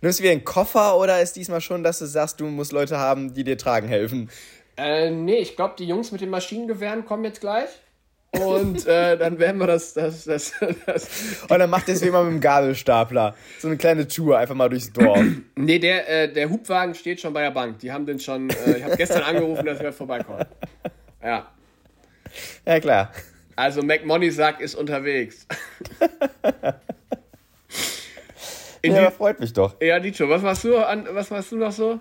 [0.00, 2.98] Nimmst du wieder einen Koffer oder ist diesmal schon, dass du sagst, du musst Leute
[2.98, 4.30] haben, die dir tragen helfen?
[4.76, 7.68] Äh, nee, ich glaube, die Jungs mit den Maschinengewehren kommen jetzt gleich.
[8.40, 10.52] Und äh, dann werden wir das, das, das,
[10.86, 11.08] das.
[11.48, 13.34] Und dann macht es wie immer mit dem Gabelstapler.
[13.58, 15.22] So eine kleine Tour, einfach mal durchs Dorf.
[15.56, 17.80] nee, der, äh, der Hubwagen steht schon bei der Bank.
[17.80, 18.48] Die haben den schon.
[18.48, 20.44] Äh, ich habe gestern angerufen, dass wir vorbeikommen.
[21.24, 21.46] Ja.
[22.66, 23.12] Ja, klar.
[23.56, 25.46] Also McMoney-Sack ist unterwegs.
[28.82, 29.76] In ja, freut mich doch.
[29.80, 32.00] Ja, Nietzsche, was machst du, an, was machst du noch so?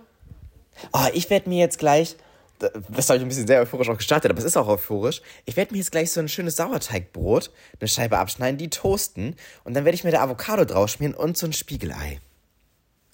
[0.93, 2.15] Oh, ich werde mir jetzt gleich,
[2.59, 5.21] das habe ich ein bisschen sehr euphorisch auch gestartet, aber es ist auch euphorisch.
[5.45, 9.75] Ich werde mir jetzt gleich so ein schönes Sauerteigbrot, eine Scheibe abschneiden, die toasten und
[9.75, 12.19] dann werde ich mir da Avocado draus schmieren und so ein Spiegelei.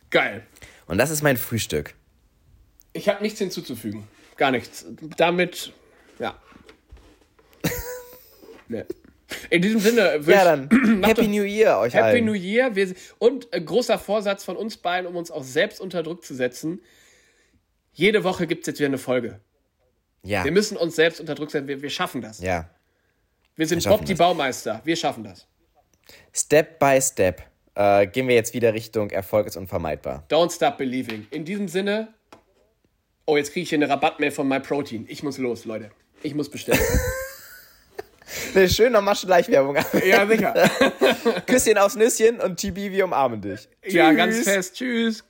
[0.09, 0.45] Geil.
[0.87, 1.93] Und das ist mein Frühstück.
[2.93, 4.07] Ich habe nichts hinzuzufügen.
[4.37, 4.85] Gar nichts.
[5.17, 5.73] Damit,
[6.19, 6.35] ja.
[8.67, 8.83] Nee.
[9.49, 10.69] In diesem Sinne, ja, dann
[11.03, 12.25] Happy New Year euch Happy allen.
[12.25, 12.75] New Year.
[12.75, 16.33] Wir, und äh, großer Vorsatz von uns beiden, um uns auch selbst unter Druck zu
[16.33, 16.81] setzen.
[17.91, 19.39] Jede Woche gibt es jetzt wieder eine Folge.
[20.23, 20.43] Ja.
[20.43, 21.67] Wir müssen uns selbst unter Druck setzen.
[21.67, 22.39] Wir, wir schaffen das.
[22.39, 22.69] Ja.
[23.55, 24.81] Wir sind wir Bob die Baumeister.
[24.85, 25.47] Wir schaffen das.
[26.31, 27.43] Step by Step
[27.75, 30.25] äh, gehen wir jetzt wieder Richtung Erfolg ist unvermeidbar.
[30.29, 31.27] Don't stop believing.
[31.31, 32.13] In diesem Sinne.
[33.25, 35.05] Oh, jetzt kriege ich hier eine Rabattmail von MyProtein.
[35.09, 35.91] Ich muss los, Leute.
[36.23, 36.79] Ich muss bestellen.
[38.55, 39.77] Eine schöne Maschenleichwerbung.
[40.05, 40.53] Ja, sicher.
[41.47, 43.67] Küsschen aufs Nüsschen und TB, wir umarmen dich.
[43.81, 43.93] Tschüss.
[43.93, 44.75] Ja, ganz fest.
[44.75, 45.23] Tschüss.